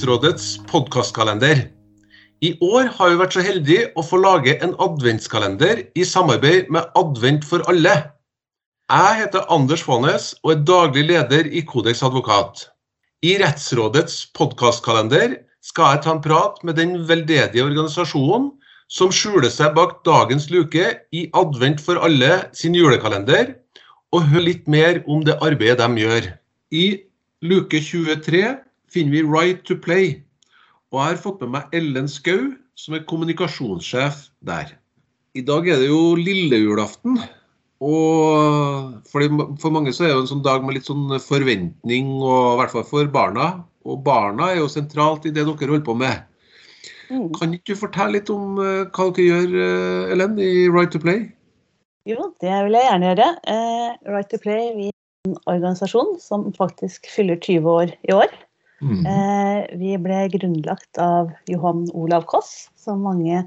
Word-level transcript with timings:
til 0.00 0.62
podkastkalender. 0.70 1.66
I 2.40 2.54
år 2.64 2.86
har 2.96 3.10
vi 3.10 3.18
vært 3.20 3.34
så 3.36 3.42
heldige 3.44 3.90
å 4.00 4.02
få 4.04 4.16
lage 4.22 4.54
en 4.64 4.72
adventskalender 4.80 5.82
i 5.92 6.06
samarbeid 6.08 6.70
med 6.72 6.88
Advent 6.96 7.44
for 7.44 7.60
alle. 7.68 7.92
Jeg 8.88 9.18
heter 9.18 9.44
Anders 9.52 9.82
Faanes 9.84 10.30
og 10.40 10.54
er 10.54 10.62
daglig 10.64 11.04
leder 11.10 11.50
i 11.52 11.60
Kodeks 11.68 12.00
advokat. 12.02 12.70
I 13.20 13.36
Rettsrådets 13.42 14.30
podkastkalender 14.32 15.36
skal 15.60 15.92
jeg 15.92 16.02
ta 16.06 16.14
en 16.14 16.24
prat 16.24 16.56
med 16.64 16.80
den 16.80 16.96
veldedige 17.04 17.66
organisasjonen 17.66 18.48
som 18.88 19.12
skjuler 19.12 19.52
seg 19.52 19.76
bak 19.76 20.00
dagens 20.08 20.48
luke 20.48 20.94
i 21.12 21.26
Advent 21.36 21.84
for 21.84 22.00
alle 22.00 22.46
sin 22.56 22.72
julekalender, 22.74 23.52
og 24.16 24.24
hør 24.32 24.48
litt 24.48 24.64
mer 24.64 25.04
om 25.04 25.20
det 25.28 25.36
arbeidet 25.44 25.84
de 25.84 26.08
gjør. 26.08 26.32
I 26.72 26.86
luke 27.44 27.84
23 27.84 28.56
finner 28.92 29.14
vi 29.14 29.26
Right 29.26 29.64
to 29.68 29.76
Play, 29.78 30.20
og 30.90 31.00
jeg 31.00 31.14
har 31.14 31.22
fått 31.22 31.42
med 31.44 31.54
meg 31.54 31.74
Ellen 31.76 32.08
Skau, 32.10 32.52
som 32.78 32.96
er 32.96 33.06
kommunikasjonssjef 33.06 34.24
der. 34.46 34.72
I 35.38 35.42
dag 35.46 35.68
er 35.70 35.78
det 35.78 35.90
jo 35.90 36.16
lillejulaften. 36.18 37.20
Og 37.80 38.96
for, 39.08 39.24
for 39.62 39.72
mange 39.72 39.92
så 39.96 40.04
er 40.04 40.10
det 40.10 40.16
jo 40.16 40.24
en 40.24 40.32
sånn 40.34 40.44
dag 40.44 40.64
med 40.66 40.76
litt 40.76 40.88
sånn 40.88 41.06
forventning, 41.22 42.10
og 42.18 42.56
i 42.56 42.56
hvert 42.60 42.74
fall 42.74 42.88
for 42.88 43.12
barna. 43.12 43.52
Og 43.88 44.02
barna 44.04 44.50
er 44.50 44.60
jo 44.60 44.68
sentralt 44.68 45.24
i 45.24 45.32
det 45.32 45.46
dere 45.46 45.70
holder 45.70 45.86
på 45.86 45.96
med. 45.96 46.26
Mm. 47.10 47.30
Kan 47.38 47.54
ikke 47.56 47.74
du 47.74 47.80
fortelle 47.80 48.18
litt 48.18 48.30
om 48.30 48.58
eh, 48.62 48.84
hva 48.90 49.08
dere 49.14 49.26
gjør, 49.26 49.54
eh, 49.64 50.12
Ellen, 50.14 50.36
i 50.42 50.68
Right 50.70 50.92
to 50.94 51.00
Play? 51.02 51.28
Jo, 52.08 52.30
det 52.42 52.52
vil 52.66 52.76
jeg 52.76 52.86
gjerne 52.86 53.10
gjøre. 53.10 53.30
Eh, 53.54 53.88
right 54.12 54.30
to 54.30 54.38
Play 54.42 54.70
vi 54.76 54.90
er 54.90 55.30
en 55.30 55.40
organisasjon 55.50 56.14
som 56.22 56.46
faktisk 56.56 57.08
fyller 57.12 57.40
20 57.40 57.70
år 57.70 57.96
i 58.08 58.14
år. 58.16 58.30
Mm. 58.80 59.04
Eh, 59.04 59.58
vi 59.76 59.96
ble 60.00 60.22
grunnlagt 60.32 61.00
av 61.02 61.32
Johan 61.50 61.84
Olav 61.92 62.24
Koss, 62.30 62.70
som 62.80 63.02
mange 63.04 63.42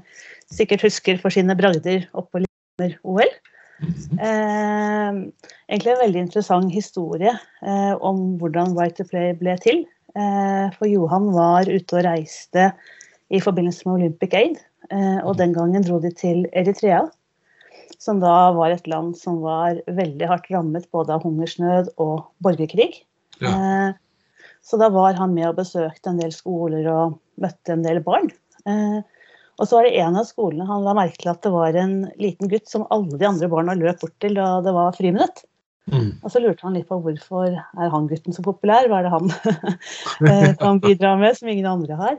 sikkert 0.52 0.84
husker 0.86 1.18
for 1.18 1.34
sine 1.34 1.56
bragder 1.58 2.06
oppå 2.14 2.44
Lillehammer-OL. 2.44 3.32
Mhm. 3.82 4.20
Eh, 4.22 5.16
egentlig 5.68 5.92
en 5.92 6.04
veldig 6.04 6.20
interessant 6.28 6.70
historie 6.72 7.32
eh, 7.66 7.94
om 7.98 8.36
hvordan 8.38 8.76
Right 8.78 8.94
to 8.96 9.06
Play 9.08 9.34
ble 9.38 9.56
til. 9.62 9.82
Eh, 10.14 10.70
for 10.78 10.86
Johan 10.86 11.32
var 11.34 11.66
ute 11.66 11.98
og 11.98 12.06
reiste 12.06 12.70
i 13.34 13.40
forbindelse 13.42 13.88
med 13.88 13.98
Olympic 13.98 14.36
Aid, 14.38 14.62
eh, 14.90 15.18
og 15.26 15.38
den 15.40 15.52
gangen 15.56 15.82
dro 15.82 15.98
de 15.98 16.12
til 16.14 16.46
Eritrea. 16.54 17.02
Som 17.98 18.20
da 18.22 18.52
var 18.54 18.70
et 18.70 18.86
land 18.86 19.16
som 19.18 19.40
var 19.42 19.80
veldig 19.90 20.28
hardt 20.28 20.46
rammet 20.52 20.86
både 20.94 21.14
av 21.16 21.26
hungersnød 21.26 21.90
og 21.98 22.28
borgerkrig. 22.44 23.02
Ja. 23.42 23.94
Eh, 24.64 24.68
så 24.68 24.76
da 24.80 24.88
var 24.88 25.14
han 25.14 25.34
med 25.34 25.48
og 25.50 25.58
besøkte 25.58 26.10
en 26.10 26.20
del 26.20 26.32
skoler 26.32 26.86
og 26.88 27.18
møtte 27.40 27.72
en 27.74 27.84
del 27.84 28.00
barn. 28.04 28.30
Eh, 28.66 29.00
og 29.54 29.68
så 29.68 29.76
var 29.76 29.86
det 29.86 29.98
en 30.02 30.16
av 30.18 30.24
skolene 30.26 30.66
han 30.66 30.82
la 30.82 30.94
merke 30.96 31.20
til 31.20 31.30
at 31.30 31.42
det 31.44 31.52
var 31.54 31.76
en 31.78 32.08
liten 32.18 32.48
gutt 32.50 32.66
som 32.66 32.86
alle 32.90 33.18
de 33.20 33.26
andre 33.28 33.48
barna 33.48 33.76
løp 33.78 34.00
bort 34.00 34.16
til 34.22 34.34
da 34.34 34.60
det 34.64 34.72
var 34.74 34.96
friminutt. 34.96 35.44
Mm. 35.92 36.16
Og 36.24 36.32
så 36.32 36.40
lurte 36.40 36.64
han 36.64 36.74
litt 36.74 36.88
på 36.88 36.96
hvorfor 37.04 37.52
er 37.52 37.90
han 37.92 38.06
gutten 38.08 38.34
så 38.34 38.42
populær, 38.42 38.88
hva 38.88 39.02
er 39.02 39.06
det 39.06 39.12
han 39.12 39.34
eh, 40.30 40.54
kan 40.58 40.80
bidra 40.82 41.14
med 41.20 41.36
som 41.36 41.50
ingen 41.52 41.68
andre 41.68 41.98
har. 42.00 42.16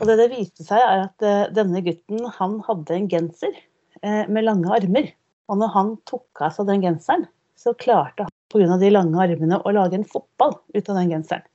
Og 0.00 0.08
det 0.10 0.18
det 0.18 0.32
viste 0.34 0.66
seg 0.66 0.82
er 0.82 1.06
at 1.06 1.24
eh, 1.24 1.46
denne 1.54 1.80
gutten 1.86 2.26
han 2.40 2.58
hadde 2.66 2.98
en 2.98 3.08
genser 3.08 3.54
eh, 4.02 4.26
med 4.26 4.44
lange 4.44 4.74
armer. 4.74 5.12
Og 5.46 5.60
når 5.62 5.72
han 5.76 5.96
tok 6.10 6.42
av 6.42 6.56
seg 6.56 6.68
den 6.68 6.82
genseren, 6.82 7.28
så 7.56 7.72
klarte 7.78 8.26
han 8.26 8.34
pga. 8.52 8.76
de 8.82 8.90
lange 8.90 9.20
armene 9.22 9.62
å 9.62 9.72
lage 9.76 9.96
en 10.00 10.08
fotball 10.08 10.58
ut 10.74 10.88
av 10.90 10.98
den 10.98 11.14
genseren. 11.14 11.46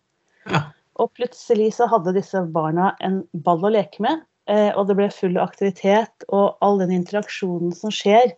Ja. 0.48 0.62
Og 1.00 1.14
plutselig 1.16 1.74
så 1.78 1.88
hadde 1.88 2.14
disse 2.14 2.42
barna 2.52 2.96
en 3.02 3.24
ball 3.34 3.64
å 3.64 3.72
leke 3.72 4.00
med, 4.04 4.22
eh, 4.48 4.72
og 4.76 4.88
det 4.88 4.98
ble 5.00 5.10
full 5.10 5.38
aktivitet. 5.40 6.12
Og 6.30 6.58
all 6.62 6.78
den 6.80 6.92
interaksjonen 6.92 7.74
som 7.76 7.90
skjer 7.90 8.34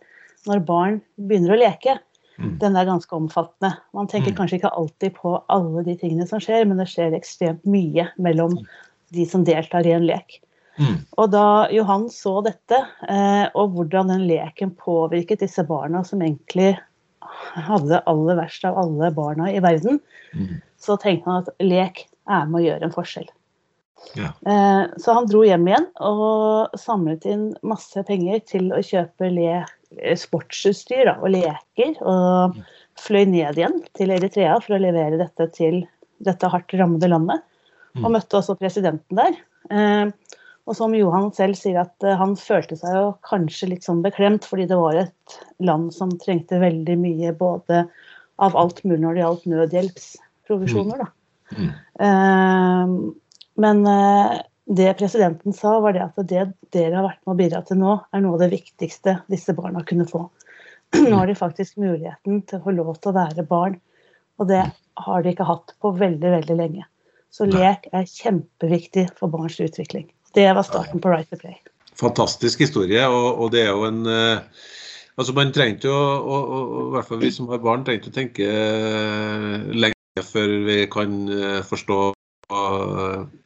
når 0.46 0.64
barn 0.66 1.02
begynner 1.18 1.56
å 1.56 1.60
leke, 1.62 1.98
Mm. 2.38 2.58
den 2.58 2.76
er 2.76 2.86
ganske 2.86 3.12
omfattende. 3.12 3.76
Man 3.92 4.06
tenker 4.08 4.32
Mm. 4.32 4.36
kanskje 4.36 4.58
ikke 4.58 4.72
alltid 4.74 5.14
på 5.14 5.44
alle 5.50 5.84
de 5.84 5.94
tingene 5.96 6.26
som 6.26 6.40
skjer, 6.40 6.66
men 6.66 6.78
det 6.78 6.86
skjer 6.88 7.12
ekstremt 7.12 7.62
mye 7.66 8.08
mellom 8.18 8.56
de 9.12 9.26
som 9.26 9.44
deltar 9.44 9.84
i 9.86 9.92
en 9.92 10.06
lek. 10.06 10.40
Mm. 10.78 11.04
Og 11.18 11.30
da 11.30 11.68
Johan 11.68 12.08
så 12.08 12.42
dette, 12.42 12.86
eh, 13.06 13.48
og 13.54 13.74
hvordan 13.74 14.08
den 14.08 14.26
leken 14.26 14.70
påvirket 14.74 15.40
disse 15.40 15.62
barna 15.66 16.02
som 16.04 16.20
egentlig 16.20 16.78
hadde 17.20 17.88
det 17.88 18.02
aller 18.06 18.36
verst 18.36 18.64
av 18.64 18.78
alle 18.78 19.10
barna 19.14 19.52
i 19.52 19.60
verden, 19.60 20.00
Mm. 20.34 20.62
Så 20.82 20.98
tenkte 21.00 21.30
han 21.30 21.44
at 21.44 21.54
lek 21.62 22.04
er 22.30 22.48
med 22.50 22.60
å 22.60 22.64
gjøre 22.66 22.88
en 22.88 22.94
forskjell. 22.94 23.28
Ja. 24.18 24.32
Eh, 24.46 24.84
Så 24.98 25.14
han 25.14 25.28
dro 25.30 25.44
hjem 25.46 25.68
igjen 25.70 25.86
og 26.02 26.74
samlet 26.78 27.26
inn 27.30 27.44
masse 27.62 28.02
penger 28.08 28.42
til 28.50 28.72
å 28.74 28.82
kjøpe 28.82 29.30
le 29.30 29.62
sportsutstyr 30.18 31.06
da, 31.06 31.16
og 31.22 31.30
leker. 31.34 31.94
Og 32.02 32.58
fløy 32.98 33.24
ned 33.30 33.58
igjen 33.60 33.78
til 33.96 34.12
Eritrea 34.14 34.58
for 34.64 34.76
å 34.76 34.82
levere 34.82 35.20
dette 35.20 35.48
til 35.54 35.82
dette 36.22 36.50
hardt 36.50 36.74
rammede 36.78 37.10
landet. 37.10 37.42
Og 37.96 38.08
Mm. 38.08 38.12
møtte 38.16 38.38
også 38.40 38.58
presidenten 38.58 39.16
der. 39.16 39.36
Eh, 39.70 40.10
Og 40.64 40.76
som 40.76 40.92
Johan 40.94 41.32
selv 41.34 41.56
sier 41.58 41.80
at 41.80 42.04
eh, 42.04 42.14
han 42.16 42.36
følte 42.36 42.76
seg 42.78 42.94
jo 42.94 43.18
kanskje 43.26 43.68
litt 43.68 43.82
sånn 43.82 44.00
beklemt, 44.00 44.44
fordi 44.46 44.68
det 44.68 44.76
var 44.78 44.94
et 44.94 45.38
land 45.58 45.92
som 45.92 46.08
trengte 46.22 46.60
veldig 46.62 46.96
mye 47.02 47.32
både 47.36 47.88
av 48.38 48.54
alt 48.56 48.84
mulig 48.84 49.00
når 49.00 49.14
det 49.66 49.72
gjaldt 49.72 50.16
nødhjelpsprovisjoner. 50.48 50.98
da. 50.98 51.06
Mm. 51.56 51.70
Uh, 52.00 53.12
Men 53.54 53.86
uh, 53.86 54.40
det 54.64 54.94
presidenten 54.98 55.52
sa, 55.52 55.80
var 55.80 55.92
det 55.92 56.04
at 56.04 56.28
det 56.28 56.46
dere 56.72 56.96
har 56.96 57.08
vært 57.08 57.26
med 57.26 57.34
å 57.34 57.40
bidra 57.40 57.62
til 57.66 57.80
nå, 57.80 57.96
er 58.12 58.22
noe 58.22 58.38
av 58.38 58.44
det 58.44 58.52
viktigste 58.54 59.18
disse 59.28 59.52
barna 59.52 59.82
kunne 59.84 60.06
få. 60.08 60.28
Nå 60.96 61.16
har 61.16 61.26
de 61.26 61.34
faktisk 61.34 61.76
muligheten 61.80 62.42
til 62.46 62.58
å 62.58 62.64
få 62.64 62.74
lov 62.76 62.94
til 63.00 63.12
å 63.12 63.16
være 63.16 63.44
barn, 63.48 63.78
og 64.40 64.48
det 64.48 64.62
har 64.96 65.22
de 65.22 65.32
ikke 65.32 65.48
hatt 65.48 65.74
på 65.80 65.92
veldig, 65.96 66.30
veldig 66.38 66.56
lenge. 66.56 66.86
Så 67.32 67.46
lek 67.48 67.88
er 67.96 68.08
kjempeviktig 68.08 69.06
for 69.16 69.32
barns 69.32 69.56
utvikling. 69.60 70.10
Det 70.36 70.44
var 70.52 70.64
starten 70.68 71.00
på 71.00 71.12
Right 71.12 71.28
to 71.32 71.38
Play. 71.40 71.56
Fantastisk 71.96 72.60
historie, 72.60 73.04
og, 73.08 73.40
og 73.40 73.52
det 73.52 73.66
er 73.66 73.74
jo 73.74 73.88
en 73.88 74.06
uh... 74.08 74.68
Altså 75.20 75.34
Man 75.36 75.50
trengte 75.52 75.90
jo, 75.90 75.92
og, 75.92 76.40
og, 76.40 76.70
og 76.72 76.86
i 76.86 76.92
hvert 76.94 77.08
fall 77.08 77.20
vi 77.20 77.30
som 77.36 77.50
har 77.52 77.60
barn, 77.60 77.82
trengte 77.84 78.08
å 78.08 78.14
tenke 78.16 78.46
eh, 78.48 79.58
før 80.20 80.58
vi 80.66 80.82
kan 80.92 81.14
eh, 81.32 81.62
forstå, 81.64 81.98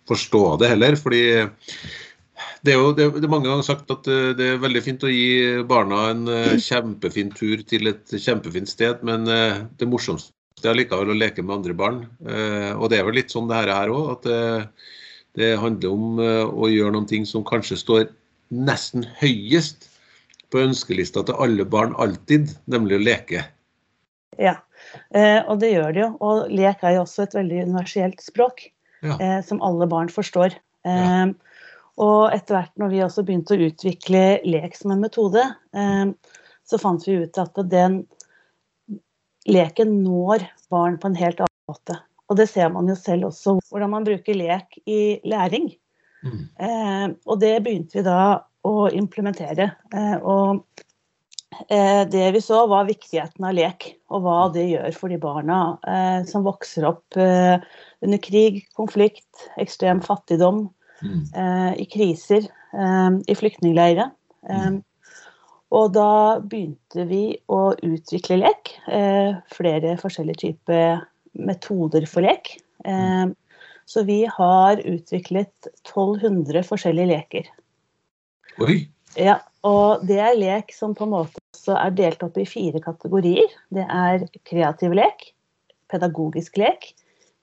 forstå 0.09 0.43
det 0.59 0.73
heller. 0.75 0.97
fordi 0.99 1.23
det 2.67 2.73
er 2.73 2.81
jo 2.81 2.93
det, 2.93 3.07
er 3.07 3.31
mange 3.31 3.47
ganger 3.47 3.63
sagt 3.63 3.91
at 3.91 4.09
eh, 4.11 4.33
det 4.35 4.49
er 4.51 4.63
veldig 4.63 4.83
fint 4.83 5.07
å 5.07 5.13
gi 5.13 5.63
barna 5.69 6.09
en 6.11 6.27
eh, 6.29 6.57
kjempefin 6.59 7.31
tur 7.37 7.63
til 7.63 7.93
et 7.93 8.17
kjempefint 8.19 8.69
sted, 8.69 9.05
men 9.07 9.25
det 9.79 9.87
morsomste 9.87 10.33
er 10.67 10.75
likevel 10.75 11.15
å 11.15 11.19
leke 11.19 11.45
med 11.45 11.61
andre 11.61 11.75
barn. 11.77 11.99
Og 12.81 12.89
det 12.91 12.99
er 12.99 13.05
vel 13.07 13.21
litt 13.21 13.31
sånn 13.31 13.47
det 13.47 13.59
her 13.61 13.71
er 13.71 13.93
òg, 13.93 14.07
at 14.17 14.25
det, 14.27 14.39
det 15.39 15.51
handler 15.61 15.93
om 15.93 16.19
å 16.19 16.71
gjøre 16.73 16.95
noen 16.97 17.07
ting 17.07 17.29
som 17.29 17.45
kanskje 17.47 17.77
står 17.79 18.07
nesten 18.49 19.05
høyest 19.21 19.87
på 20.51 20.65
ønskelista 20.65 21.23
til 21.29 21.39
alle 21.45 21.67
barn 21.69 21.93
alltid, 22.03 22.57
nemlig 22.73 22.97
å 22.97 23.05
leke. 23.05 23.45
Ja, 24.41 24.57
og 25.49 25.59
det 25.63 25.73
gjør 25.73 25.93
det 25.95 26.03
jo. 26.03 26.11
Og 26.21 26.51
lek 26.53 26.83
er 26.85 26.97
jo 26.97 27.05
også 27.05 27.25
et 27.27 27.35
veldig 27.39 27.63
universelt 27.69 28.23
språk 28.25 28.69
Ja. 29.03 29.17
eh, 29.21 29.41
som 29.45 29.61
alle 29.63 29.87
barn 29.87 30.09
forstår. 30.09 30.57
Eh, 30.85 31.27
Og 31.97 32.29
etter 32.35 32.59
hvert 32.59 32.75
når 32.77 32.91
vi 32.93 32.99
også 33.01 33.23
begynte 33.25 33.57
å 33.57 33.69
utvikle 33.71 34.25
lek 34.45 34.75
som 34.77 34.91
en 34.93 35.01
metode, 35.01 35.41
eh, 35.73 36.07
så 36.67 36.79
fant 36.79 37.01
vi 37.07 37.23
ut 37.25 37.39
at 37.41 37.57
den 37.71 38.03
leken 39.49 40.03
når 40.03 40.45
barn 40.73 40.99
på 41.01 41.09
en 41.09 41.17
helt 41.17 41.41
annen 41.41 41.71
måte. 41.71 41.97
Og 42.29 42.37
det 42.37 42.49
ser 42.51 42.69
man 42.75 42.89
jo 42.91 42.97
selv 42.99 43.29
også, 43.31 43.57
hvordan 43.71 43.93
man 43.95 44.05
bruker 44.05 44.35
lek 44.37 44.77
i 44.87 45.21
læring. 45.25 45.71
Mm. 46.27 46.43
Eh, 46.59 47.07
og 47.25 47.41
det 47.41 47.55
begynte 47.65 48.01
vi 48.01 48.03
da 48.03 48.43
å 48.67 48.89
implementere. 48.91 49.71
Eh, 49.95 50.17
og 50.21 50.65
eh, 50.77 50.86
det 51.69 52.27
vi 52.35 52.41
så 52.45 52.67
var 52.71 52.89
viktigheten 52.89 53.45
av 53.49 53.55
lek, 53.57 53.87
og 54.13 54.25
hva 54.25 54.39
det 54.55 54.67
gjør 54.69 54.97
for 54.97 55.13
de 55.13 55.19
barna 55.23 55.61
eh, 55.89 56.21
som 56.29 56.45
vokser 56.47 56.87
opp 56.89 57.17
eh, 57.21 57.57
under 58.05 58.21
krig, 58.23 58.63
konflikt, 58.79 59.49
ekstrem 59.61 60.03
fattigdom, 60.05 60.69
Mm. 61.03 61.25
eh, 61.37 61.81
i 61.83 61.85
kriser, 61.85 62.47
eh, 62.73 63.11
i 63.29 63.35
flyktningleirer. 63.37 64.11
Eh, 64.49 64.79
og 65.77 65.93
da 65.93 66.39
begynte 66.41 67.05
vi 67.09 67.37
å 67.53 67.75
utvikle 67.85 68.39
lek. 68.41 68.71
Eh, 68.89 69.37
flere 69.53 69.97
forskjellige 70.01 70.41
typer 70.41 71.03
metoder 71.35 72.07
for 72.09 72.25
lek. 72.25 72.57
Eh, 72.85 73.27
så 73.85 74.05
vi 74.07 74.25
har 74.25 74.81
utviklet 74.83 75.69
1200 75.85 76.65
forskjellige 76.65 77.13
leker. 77.13 77.51
Oi! 78.65 78.89
Ja, 79.17 79.39
og 79.65 80.05
det 80.07 80.19
er 80.21 80.37
lek 80.37 80.73
som 80.77 80.95
på 80.97 81.07
en 81.07 81.15
måte 81.15 81.41
er 81.73 81.95
delt 81.97 82.23
opp 82.23 82.37
i 82.39 82.47
fire 82.47 82.81
kategorier. 82.85 83.51
Det 83.73 83.87
er 83.89 84.27
kreativ 84.47 84.95
lek, 84.97 85.31
pedagogisk 85.91 86.59
lek, 86.61 86.91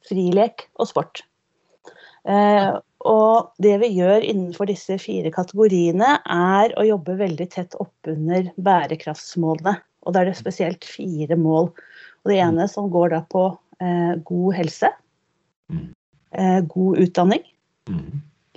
frilek 0.08 0.68
og 0.78 0.92
sport. 0.92 1.24
Eh, 2.30 2.70
og 3.04 3.50
det 3.60 3.74
vi 3.82 3.90
gjør 3.98 4.24
innenfor 4.24 4.70
disse 4.70 4.96
fire 5.02 5.34
kategoriene, 5.34 6.20
er 6.24 6.76
å 6.80 6.86
jobbe 6.88 7.18
veldig 7.20 7.50
tett 7.52 7.76
oppunder 7.82 8.54
bærekraftsmålene. 8.64 9.76
Og 10.06 10.16
da 10.16 10.22
er 10.22 10.30
det 10.30 10.40
spesielt 10.40 10.88
fire 10.88 11.36
mål. 11.40 11.72
Og 12.24 12.32
det 12.32 12.40
ene 12.46 12.70
som 12.72 12.88
går 12.94 13.16
da 13.16 13.24
på 13.34 13.48
eh, 13.82 14.14
god 14.30 14.56
helse, 14.62 14.94
eh, 15.74 16.60
god 16.70 17.04
utdanning, 17.04 17.44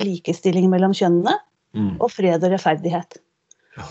likestilling 0.04 0.68
mellom 0.70 0.94
kjønnene 0.94 1.40
og 1.76 2.11
fred 2.12 2.44
og 2.44 2.52
rettferdighet. 2.52 3.19
Ja. 3.76 3.87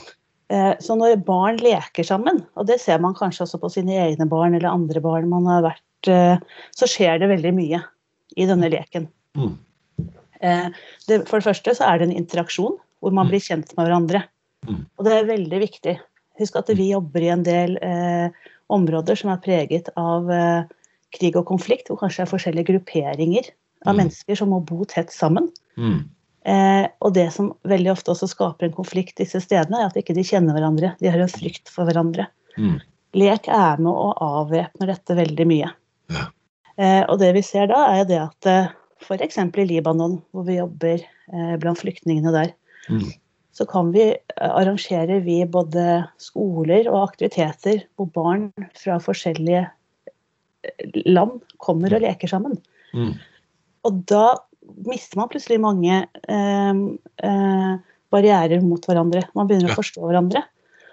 så 0.81 0.95
når 0.97 1.19
barn 1.25 1.59
leker 1.61 2.05
sammen, 2.05 2.39
og 2.57 2.65
det 2.69 2.79
ser 2.81 2.99
man 3.01 3.13
kanskje 3.17 3.43
også 3.45 3.59
på 3.61 3.69
sine 3.73 3.93
egne 4.01 4.25
barn 4.29 4.55
eller 4.57 4.71
andre 4.71 5.01
barn 5.01 5.29
man 5.29 5.45
har 5.49 5.61
vært, 5.65 6.09
eh, 6.09 6.37
så 6.73 6.89
skjer 6.89 7.19
det 7.21 7.29
veldig 7.29 7.53
mye 7.57 7.81
i 8.37 8.47
denne 8.49 8.69
leken. 8.73 9.07
Mm. 9.37 9.55
Eh, 10.41 10.67
for 11.25 11.37
det 11.39 11.47
første 11.47 11.75
så 11.77 11.87
er 11.87 11.99
det 11.99 12.09
en 12.09 12.17
interaksjon 12.17 12.77
hvor 13.01 13.13
man 13.13 13.29
blir 13.29 13.43
kjent 13.43 13.73
med 13.77 13.87
hverandre. 13.87 14.23
Mm. 14.65 14.81
Og 14.97 15.05
det 15.05 15.13
er 15.13 15.29
veldig 15.29 15.61
viktig. 15.61 15.95
Husk 16.41 16.57
at 16.59 16.71
vi 16.75 16.91
jobber 16.91 17.23
i 17.23 17.31
en 17.33 17.45
del 17.45 17.77
eh, 17.85 18.29
områder 18.73 19.17
som 19.19 19.31
er 19.33 19.43
preget 19.43 19.91
av 19.99 20.29
eh, 20.33 20.65
krig 21.15 21.37
og 21.39 21.45
konflikt, 21.47 21.89
hvor 21.89 22.01
kanskje 22.01 22.23
det 22.23 22.27
er 22.27 22.33
forskjellige 22.33 22.71
grupperinger 22.73 23.53
av 23.85 23.93
Mm. 23.93 23.99
mennesker 24.01 24.35
som 24.35 24.49
må 24.49 24.59
bo 24.65 24.83
tett 24.89 25.11
sammen. 25.13 25.51
Mm. 25.77 26.09
Eh, 26.45 26.85
og 27.01 27.15
det 27.15 27.29
som 27.33 27.49
veldig 27.65 27.91
ofte 27.95 28.13
også 28.13 28.29
skaper 28.29 28.67
en 28.67 28.75
konflikt 28.75 29.17
disse 29.17 29.41
stedene, 29.41 29.79
er 29.81 29.89
at 29.89 29.97
ikke 29.97 30.15
de 30.17 30.25
kjenner 30.25 30.57
hverandre. 30.57 30.93
De 31.01 31.09
har 31.09 31.21
en 31.23 31.31
frykt 31.31 31.71
for 31.73 31.89
hverandre. 31.89 32.27
Mm. 32.57 32.77
Lek 33.17 33.49
er 33.49 33.81
med 33.81 33.91
å 33.91 34.11
avvæpner 34.21 34.91
dette 34.91 35.17
veldig 35.17 35.47
mye. 35.49 35.71
Ja. 36.13 36.27
Eh, 36.75 37.01
og 37.07 37.17
det 37.21 37.31
vi 37.37 37.43
ser 37.45 37.71
da, 37.71 37.81
er 37.97 38.05
det 38.09 38.19
at 38.21 38.49
eh, 38.51 38.73
f.eks. 39.01 39.39
i 39.41 39.65
Libanon, 39.69 40.19
hvor 40.35 40.45
vi 40.47 40.59
jobber 40.59 41.01
eh, 41.01 41.55
blant 41.61 41.81
flyktningene 41.81 42.35
der, 42.35 42.53
Mm. 42.85 43.07
så 43.51 43.65
kan 43.65 43.91
vi 43.95 44.03
eh, 44.13 44.51
arrangere 44.51 45.19
vi 45.25 45.39
både 45.49 46.03
skoler 46.21 46.85
og 46.91 47.09
aktiviteter 47.09 47.85
hvor 47.97 48.11
barn 48.13 48.51
fra 48.77 48.99
forskjellige 49.01 49.63
eh, 49.65 50.99
land 51.09 51.39
kommer 51.57 51.95
og 51.95 52.05
leker 52.05 52.29
sammen. 52.29 52.59
Mm. 52.93 53.15
Og 53.89 54.03
da 54.09 54.37
mister 54.85 55.19
man 55.19 55.29
plutselig 55.31 55.59
mange 55.63 56.01
eh, 56.29 56.81
eh, 57.23 57.73
barrierer 58.13 58.61
mot 58.63 58.85
hverandre. 58.85 59.25
Man 59.35 59.49
begynner 59.49 59.71
Ja. 59.71 59.75
å 59.75 59.81
forstå 59.81 60.05
hverandre. 60.05 60.43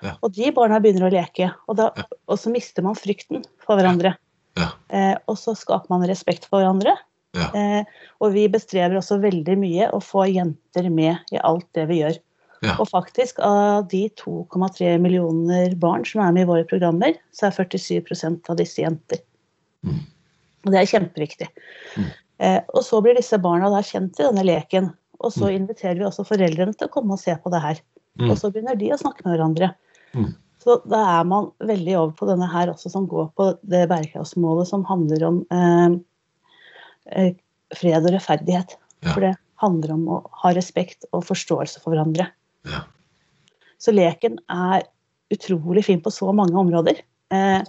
Ja. 0.03 0.17
Og 0.23 0.33
de 0.35 0.51
barna 0.51 0.81
begynner 0.83 1.07
å 1.07 1.13
leke, 1.13 1.53
og, 1.69 1.77
da, 1.79 1.91
Ja. 1.97 2.05
og 2.29 2.39
så 2.39 2.51
mister 2.51 2.83
man 2.83 2.99
frykten 2.99 3.45
for 3.63 3.79
hverandre. 3.79 4.17
Ja. 4.59 4.73
Eh, 4.91 5.17
og 5.29 5.37
så 5.39 5.55
skaper 5.57 5.89
man 5.89 6.07
respekt 6.09 6.45
for 6.51 6.61
hverandre. 6.61 6.97
Ja. 7.35 7.49
Eh, 7.57 7.85
og 8.21 8.35
vi 8.35 8.49
bestreber 8.49 8.99
også 8.99 9.21
veldig 9.23 9.57
mye 9.57 9.91
å 9.95 10.03
få 10.03 10.27
jenter 10.29 10.91
med 10.91 11.19
i 11.33 11.39
alt 11.39 11.67
det 11.73 11.87
vi 11.89 12.03
gjør. 12.03 12.19
Ja. 12.63 12.77
Og 12.79 12.89
faktisk 12.91 13.41
av 13.43 13.89
de 13.91 14.09
2,3 14.11 14.99
millioner 15.01 15.75
barn 15.75 16.05
som 16.07 16.21
er 16.23 16.33
med 16.33 16.45
i 16.45 16.51
våre 16.51 16.67
programmer, 16.69 17.17
så 17.35 17.49
er 17.49 17.57
47% 17.65 18.51
av 18.53 18.57
disse 18.61 18.85
jenter. 18.85 19.19
Mm. 19.85 19.99
Og 20.67 20.71
det 20.71 20.79
er 20.83 20.93
kjempeviktig. 20.93 21.49
Mm. 21.97 22.11
Eh, 22.43 22.61
og 22.75 22.83
så 22.87 23.01
blir 23.05 23.17
disse 23.19 23.39
barna 23.43 23.71
da 23.71 23.83
kjent 23.87 24.19
i 24.19 24.27
denne 24.27 24.45
leken. 24.47 24.91
Og 25.23 25.31
så 25.31 25.47
Mm. 25.47 25.55
inviterer 25.63 25.99
vi 26.01 26.09
også 26.09 26.27
foreldrene 26.27 26.75
til 26.75 26.89
å 26.89 26.93
komme 26.93 27.15
og 27.15 27.21
se 27.23 27.35
på 27.37 27.51
det 27.51 27.61
her. 27.63 27.81
Mm. 28.19 28.31
Og 28.31 28.37
så 28.37 28.51
begynner 28.51 28.79
de 28.79 28.91
å 28.91 28.99
snakke 28.99 29.25
med 29.25 29.39
hverandre. 29.39 29.75
Mm. 30.15 30.35
Så 30.63 30.77
da 30.87 31.21
er 31.21 31.25
man 31.25 31.51
veldig 31.61 31.95
over 31.99 32.13
på 32.19 32.27
denne 32.27 32.49
her 32.51 32.69
også, 32.69 32.91
som 32.91 33.07
går 33.07 33.31
på 33.39 33.49
det 33.67 33.89
bærekraftsmålet 33.91 34.67
som 34.67 34.85
handler 34.85 35.25
om 35.27 35.47
eh, 35.51 35.97
eh, 37.11 37.35
fred 37.75 38.05
og 38.05 38.13
rettferdighet. 38.13 38.77
Ja. 39.03 39.13
For 39.13 39.21
det 39.21 39.37
handler 39.63 39.95
om 39.95 40.05
å 40.09 40.19
ha 40.43 40.53
respekt 40.55 41.05
og 41.13 41.25
forståelse 41.25 41.81
for 41.83 41.95
hverandre. 41.95 42.29
Ja. 42.67 42.85
Så 43.79 43.95
leken 43.95 44.39
er 44.51 44.85
utrolig 45.33 45.85
fin 45.85 46.03
på 46.03 46.13
så 46.15 46.33
mange 46.35 46.55
områder. 46.59 47.01
Eh, 47.33 47.63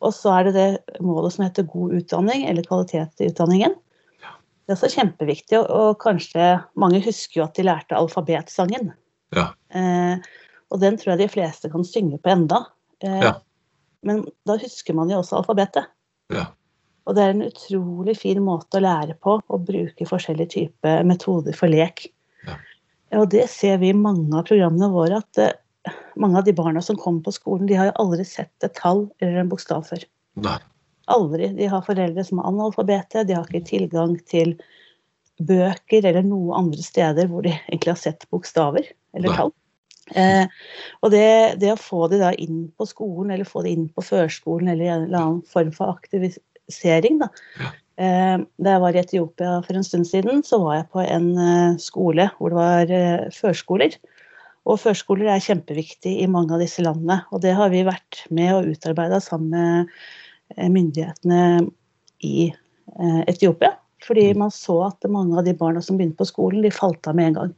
og 0.00 0.14
så 0.16 0.32
er 0.38 0.48
det 0.48 0.54
det 0.56 1.00
målet 1.04 1.34
som 1.34 1.44
heter 1.44 1.68
god 1.68 1.92
utdanning, 1.98 2.46
eller 2.48 2.64
kvalitet 2.64 3.20
i 3.20 3.28
utdanningen. 3.28 3.74
Det 4.70 4.76
er 4.76 4.84
også 4.84 5.00
kjempeviktig, 5.00 5.58
og, 5.66 5.96
kanskje 5.98 6.44
mange 6.78 7.00
husker 7.02 7.40
jo 7.40 7.44
at 7.48 7.56
de 7.58 7.64
lærte 7.66 7.96
alfabetsangen. 7.98 8.92
Ja. 9.34 9.48
Eh, 9.74 10.28
og 10.70 10.78
den 10.78 10.94
tror 10.94 11.16
jeg 11.16 11.24
de 11.24 11.26
fleste 11.32 11.70
kan 11.72 11.82
synge 11.82 12.20
på 12.22 12.30
enda. 12.30 12.60
Eh, 13.02 13.16
Ja. 13.24 13.32
Men 14.06 14.22
da 14.46 14.54
husker 14.62 14.94
man 14.94 15.10
jo 15.10 15.18
også 15.18 15.40
alfabetet. 15.40 15.90
Ja. 16.30 16.46
Og 17.04 17.16
det 17.16 17.24
er 17.24 17.34
en 17.34 17.42
utrolig 17.48 18.14
fin 18.16 18.38
måte 18.46 18.78
å 18.78 18.84
lære 18.84 19.18
på 19.18 19.40
å 19.42 19.58
bruke 19.58 20.06
forskjellige 20.06 20.54
typer 20.54 21.02
metoder 21.02 21.52
for 21.52 21.66
lek. 21.66 22.06
Ja. 22.46 22.54
Og 23.18 23.26
det 23.34 23.48
ser 23.50 23.82
vi 23.82 23.90
i 23.90 23.98
mange 24.06 24.30
av 24.38 24.46
programmene 24.46 24.92
våre, 24.94 25.18
at 25.18 25.42
eh, 25.42 25.98
mange 26.14 26.38
av 26.38 26.46
de 26.46 26.54
barna 26.54 26.78
som 26.80 26.94
kommer 26.94 27.26
på 27.26 27.34
skolen, 27.34 27.66
de 27.66 27.74
har 27.74 27.90
jo 27.90 27.98
aldri 28.06 28.24
sett 28.24 28.54
et 28.62 28.78
tall 28.78 29.08
eller 29.18 29.42
en 29.42 29.50
bokstav 29.50 29.82
før. 29.90 30.06
Nei. 30.46 30.60
Aldri. 31.14 31.50
De 31.56 31.70
har 31.70 31.86
foreldre 31.86 32.24
som 32.26 32.40
er 32.40 32.50
analfabete, 32.50 33.24
de 33.28 33.36
har 33.36 33.48
ikke 33.48 33.68
tilgang 33.68 34.16
til 34.30 34.56
bøker 35.40 36.04
eller 36.04 36.26
noe 36.26 36.56
andre 36.58 36.84
steder 36.84 37.30
hvor 37.30 37.46
de 37.46 37.54
egentlig 37.54 37.94
har 37.94 38.00
sett 38.00 38.26
bokstaver 38.32 38.90
eller 39.16 39.36
tall. 39.36 39.52
Eh, 40.18 40.46
og 41.04 41.12
det, 41.14 41.60
det 41.62 41.72
å 41.72 41.80
få 41.80 42.08
de 42.10 42.18
da 42.20 42.32
inn 42.34 42.64
på 42.76 42.86
skolen, 42.88 43.30
eller 43.34 43.48
få 43.48 43.62
de 43.66 43.74
inn 43.76 43.86
på 43.94 44.04
førskolen, 44.04 44.72
eller 44.72 44.86
i 44.86 44.90
en 44.90 45.04
eller 45.06 45.20
annen 45.20 45.44
form 45.46 45.70
for 45.74 45.92
aktivisering, 45.94 47.20
da. 47.22 47.30
Ja. 47.60 47.70
Eh, 48.00 48.36
da 48.64 48.74
jeg 48.74 48.80
var 48.80 48.96
i 48.96 49.02
Etiopia 49.02 49.58
for 49.66 49.76
en 49.76 49.84
stund 49.84 50.08
siden, 50.08 50.40
så 50.46 50.62
var 50.62 50.78
jeg 50.78 50.88
på 50.94 51.04
en 51.04 51.28
eh, 51.36 51.78
skole 51.82 52.30
hvor 52.38 52.52
det 52.52 52.60
var 52.60 52.94
eh, 52.96 53.28
førskoler. 53.36 53.98
Og 54.68 54.80
førskoler 54.80 55.30
er 55.32 55.44
kjempeviktig 55.44 56.14
i 56.22 56.28
mange 56.30 56.54
av 56.56 56.62
disse 56.62 56.84
landene. 56.84 57.20
Og 57.32 57.42
det 57.44 57.54
har 57.56 57.72
vi 57.72 57.84
vært 57.86 58.24
med 58.32 58.54
og 58.56 58.72
utarbeida 58.72 59.20
sammen 59.24 59.52
med 59.52 59.94
myndighetene 60.56 61.70
i 62.26 62.50
eh, 62.50 63.22
Etiopia. 63.26 63.74
Fordi 64.06 64.30
man 64.34 64.50
så 64.50 64.78
at 64.86 65.04
mange 65.12 65.36
av 65.38 65.44
de 65.44 65.52
barna 65.54 65.82
som 65.84 65.98
begynte 65.98 66.22
på 66.22 66.28
skolen, 66.30 66.62
de 66.64 66.72
falt 66.72 67.06
av 67.10 67.18
med 67.18 67.32
en 67.32 67.38
gang. 67.40 67.56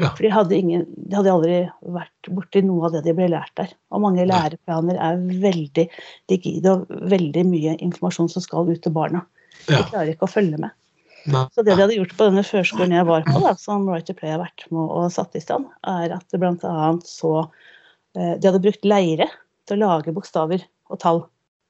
Ja. 0.00 0.10
For 0.10 0.24
de 0.26 0.30
hadde, 0.32 0.56
ingen, 0.58 0.84
de 0.96 1.16
hadde 1.16 1.32
aldri 1.32 1.58
vært 1.94 2.30
borti 2.34 2.62
noe 2.66 2.88
av 2.88 2.96
det 2.96 3.04
de 3.06 3.14
ble 3.16 3.28
lært 3.30 3.52
der. 3.60 3.70
Og 3.94 4.02
mange 4.02 4.26
læreplaner 4.26 4.98
er 4.98 5.20
veldig 5.42 5.86
rigide 6.32 6.72
og 6.72 6.88
veldig 7.12 7.44
mye 7.48 7.76
informasjon 7.84 8.32
som 8.32 8.44
skal 8.44 8.70
ut 8.70 8.82
til 8.82 8.94
barna. 8.94 9.22
De 9.68 9.76
Ja. 9.78 9.84
klarer 9.88 10.12
ikke 10.12 10.26
å 10.26 10.34
følge 10.34 10.58
med. 10.58 10.74
Nei. 11.26 11.46
Så 11.54 11.64
det 11.64 11.76
de 11.76 11.80
hadde 11.80 11.96
gjort 11.96 12.16
på 12.18 12.26
denne 12.28 12.44
førskolen 12.44 12.92
jeg 12.92 13.06
var 13.08 13.22
på, 13.24 13.38
da, 13.40 13.54
som 13.56 13.88
Right 13.88 14.04
to 14.04 14.12
Play 14.12 14.34
har 14.34 14.42
vært 14.42 14.66
med 14.70 14.90
og 14.92 15.12
satt 15.14 15.36
i 15.38 15.40
stand, 15.40 15.70
er 15.86 16.12
at 16.12 16.26
det 16.28 16.42
annet 16.42 17.06
så 17.08 17.48
eh, 18.16 18.34
De 18.36 18.50
hadde 18.50 18.60
brukt 18.60 18.84
leire 18.84 19.30
til 19.64 19.78
å 19.78 19.86
lage 19.86 20.12
bokstaver 20.12 20.66
og 20.90 21.00
tall. 21.00 21.24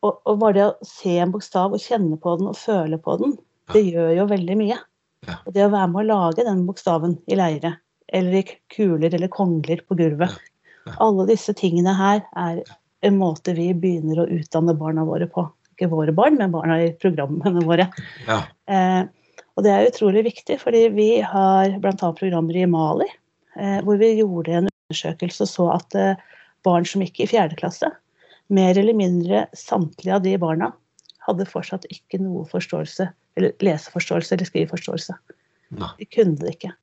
Og, 0.05 0.21
og 0.29 0.41
bare 0.43 0.57
det 0.57 0.65
å 0.69 0.89
se 0.89 1.17
en 1.23 1.33
bokstav 1.33 1.75
og 1.75 1.83
kjenne 1.83 2.19
på 2.21 2.37
den 2.39 2.51
og 2.51 2.59
føle 2.61 2.99
på 3.01 3.17
den, 3.23 3.37
det 3.73 3.87
gjør 3.87 4.13
jo 4.19 4.27
veldig 4.29 4.57
mye. 4.61 4.79
Ja. 5.25 5.39
Og 5.47 5.55
det 5.57 5.65
å 5.65 5.73
være 5.73 5.91
med 5.93 6.03
å 6.03 6.09
lage 6.11 6.45
den 6.45 6.65
bokstaven 6.69 7.17
i 7.31 7.39
leire, 7.41 7.79
eller 8.13 8.43
i 8.43 8.45
kuler 8.75 9.15
eller 9.17 9.33
kongler 9.33 9.81
på 9.89 9.97
gulvet, 9.99 10.35
alle 11.01 11.25
disse 11.31 11.55
tingene 11.57 11.95
her 11.97 12.21
er 12.37 12.61
en 13.05 13.19
måte 13.21 13.55
vi 13.57 13.71
begynner 13.73 14.23
å 14.23 14.29
utdanne 14.37 14.77
barna 14.77 15.05
våre 15.09 15.29
på. 15.31 15.47
Ikke 15.75 15.89
våre 15.93 16.13
barn, 16.15 16.37
men 16.39 16.53
barna 16.53 16.79
i 16.85 16.93
programmene 17.01 17.65
våre. 17.65 17.89
Ja. 18.29 18.43
Eh, 18.69 19.03
og 19.55 19.65
det 19.67 19.73
er 19.73 19.89
utrolig 19.89 20.25
viktig, 20.27 20.59
fordi 20.61 20.87
vi 20.95 21.09
har 21.25 21.77
bl.a. 21.83 22.13
programmer 22.19 22.57
i 22.59 22.69
Mali, 22.71 23.09
eh, 23.57 23.81
hvor 23.87 23.99
vi 24.01 24.15
gjorde 24.19 24.59
en 24.61 24.71
undersøkelse 24.71 25.47
og 25.47 25.51
så 25.51 25.69
at 25.77 25.99
eh, 25.99 26.25
barn 26.67 26.87
som 26.89 27.05
gikk 27.05 27.23
i 27.25 27.29
fjerde 27.31 27.59
klasse, 27.61 27.91
mer 28.53 28.79
eller 28.79 28.97
mindre 28.97 29.47
samtlige 29.57 30.17
av 30.17 30.25
de 30.25 30.35
barna 30.41 30.73
hadde 31.25 31.47
fortsatt 31.49 31.87
ikke 31.93 32.21
noe 32.21 32.45
forståelse, 32.51 33.09
eller 33.39 33.55
leseforståelse 33.65 34.37
eller 34.37 34.49
skriveforståelse. 34.49 35.17
De 35.75 36.09
kunne 36.13 36.37
det 36.43 36.57
ikke. 36.59 36.75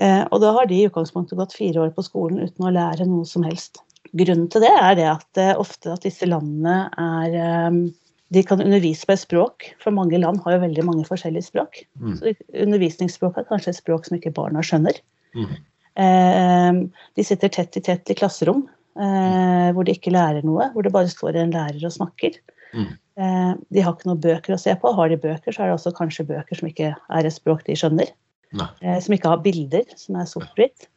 Eh, 0.00 0.22
og 0.32 0.40
da 0.42 0.54
har 0.56 0.68
de 0.68 0.78
i 0.78 0.86
utgangspunktet 0.88 1.38
gått 1.38 1.56
fire 1.56 1.84
år 1.84 1.94
på 1.96 2.04
skolen 2.06 2.40
uten 2.40 2.66
å 2.66 2.72
lære 2.72 3.06
noe 3.08 3.28
som 3.28 3.44
helst. 3.44 3.82
Grunnen 4.16 4.48
til 4.50 4.64
det 4.64 4.72
er 4.72 4.94
det 4.98 5.08
at 5.10 5.40
eh, 5.40 5.52
ofte 5.60 5.92
at 5.92 6.06
disse 6.06 6.26
landene 6.28 6.86
er 6.98 7.36
eh, 7.36 7.82
De 8.30 8.44
kan 8.46 8.62
undervise 8.62 9.06
på 9.06 9.12
et 9.16 9.24
språk, 9.24 9.64
for 9.82 9.90
mange 9.90 10.18
land 10.22 10.38
har 10.44 10.54
jo 10.54 10.62
veldig 10.62 10.84
mange 10.86 11.04
forskjellige 11.08 11.48
språk. 11.48 11.80
Mm. 11.98 12.12
Så 12.14 12.32
undervisningsspråk 12.62 13.40
er 13.40 13.48
kanskje 13.48 13.72
et 13.74 13.80
språk 13.80 14.06
som 14.06 14.16
ikke 14.16 14.30
barna 14.36 14.62
skjønner. 14.62 15.00
Mm. 15.34 15.56
Eh, 16.04 16.78
de 17.18 17.26
sitter 17.26 17.50
tett 17.50 17.76
i 17.76 17.82
tett 17.82 18.12
i 18.14 18.16
klasserom 18.16 18.68
eh, 19.00 19.68
hvor 19.74 19.86
de 19.86 19.94
ikke 19.96 20.12
lærer 20.14 20.46
noe, 20.46 20.70
hvor 20.74 20.86
det 20.86 20.94
bare 20.94 21.10
står 21.10 21.38
en 21.40 21.54
lærer 21.54 21.84
og 21.86 21.94
snakker. 21.94 22.38
Mm. 22.76 22.90
Eh, 23.20 23.52
de 23.74 23.84
har 23.84 23.96
ikke 23.96 24.10
noen 24.10 24.22
bøker 24.22 24.56
å 24.56 24.60
se 24.60 24.74
på. 24.80 24.92
Har 24.96 25.12
de 25.12 25.20
bøker, 25.20 25.52
så 25.52 25.64
er 25.64 25.70
det 25.70 25.78
også 25.78 25.94
kanskje 25.96 26.28
bøker 26.30 26.60
som 26.60 26.70
ikke 26.70 26.92
er 26.94 27.28
et 27.28 27.36
språk 27.36 27.64
de 27.68 27.78
skjønner. 27.78 28.12
Eh, 28.58 28.98
som 29.02 29.14
ikke 29.14 29.32
har 29.32 29.42
bilder, 29.44 29.88
som 29.98 30.18
er 30.20 30.28
sort-hvitt. 30.30 30.88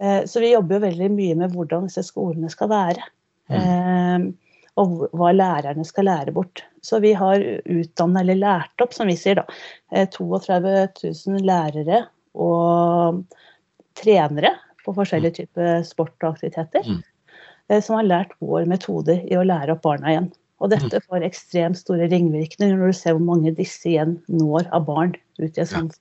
Eh, 0.00 0.22
så 0.26 0.42
vi 0.42 0.54
jobber 0.54 0.78
jo 0.78 0.86
veldig 0.86 1.10
mye 1.14 1.40
med 1.42 1.56
hvordan 1.56 1.90
disse 1.90 2.04
skolene 2.08 2.50
skal 2.52 2.70
være. 2.72 3.04
Mm. 3.50 3.58
Eh, 3.60 4.56
og 4.80 5.04
hva 5.18 5.32
lærerne 5.34 5.84
skal 5.84 6.08
lære 6.08 6.32
bort. 6.32 6.62
Så 6.86 7.02
vi 7.04 7.12
har 7.18 7.42
utdannet, 7.42 8.22
eller 8.22 8.38
lært 8.40 8.82
opp, 8.82 8.94
som 8.96 9.10
vi 9.10 9.18
sier, 9.18 9.42
da, 9.42 10.06
32 10.14 10.72
000 11.02 11.44
lærere 11.44 12.04
og 12.32 13.20
trenere 13.98 14.54
på 14.84 14.94
forskjellige 14.96 15.42
typer 15.42 15.82
sport 15.84 16.14
og 16.22 16.30
aktiviteter. 16.30 16.86
Mm. 16.86 17.02
Som 17.70 18.00
har 18.00 18.08
lært 18.08 18.32
vår 18.42 18.64
metode 18.70 19.20
i 19.30 19.36
å 19.38 19.46
lære 19.46 19.76
opp 19.76 19.84
barna 19.86 20.10
igjen. 20.10 20.30
Og 20.60 20.72
dette 20.72 21.00
får 21.06 21.24
ekstremt 21.24 21.78
store 21.80 22.08
ringvirkninger 22.10 22.76
når 22.76 22.92
du 22.92 22.96
ser 22.98 23.14
hvor 23.16 23.24
mange 23.24 23.52
disse 23.56 23.88
igjen 23.88 24.18
når 24.28 24.66
av 24.76 24.88
barn 24.88 25.14
ut 25.40 25.54
i 25.56 25.62
et. 25.62 26.00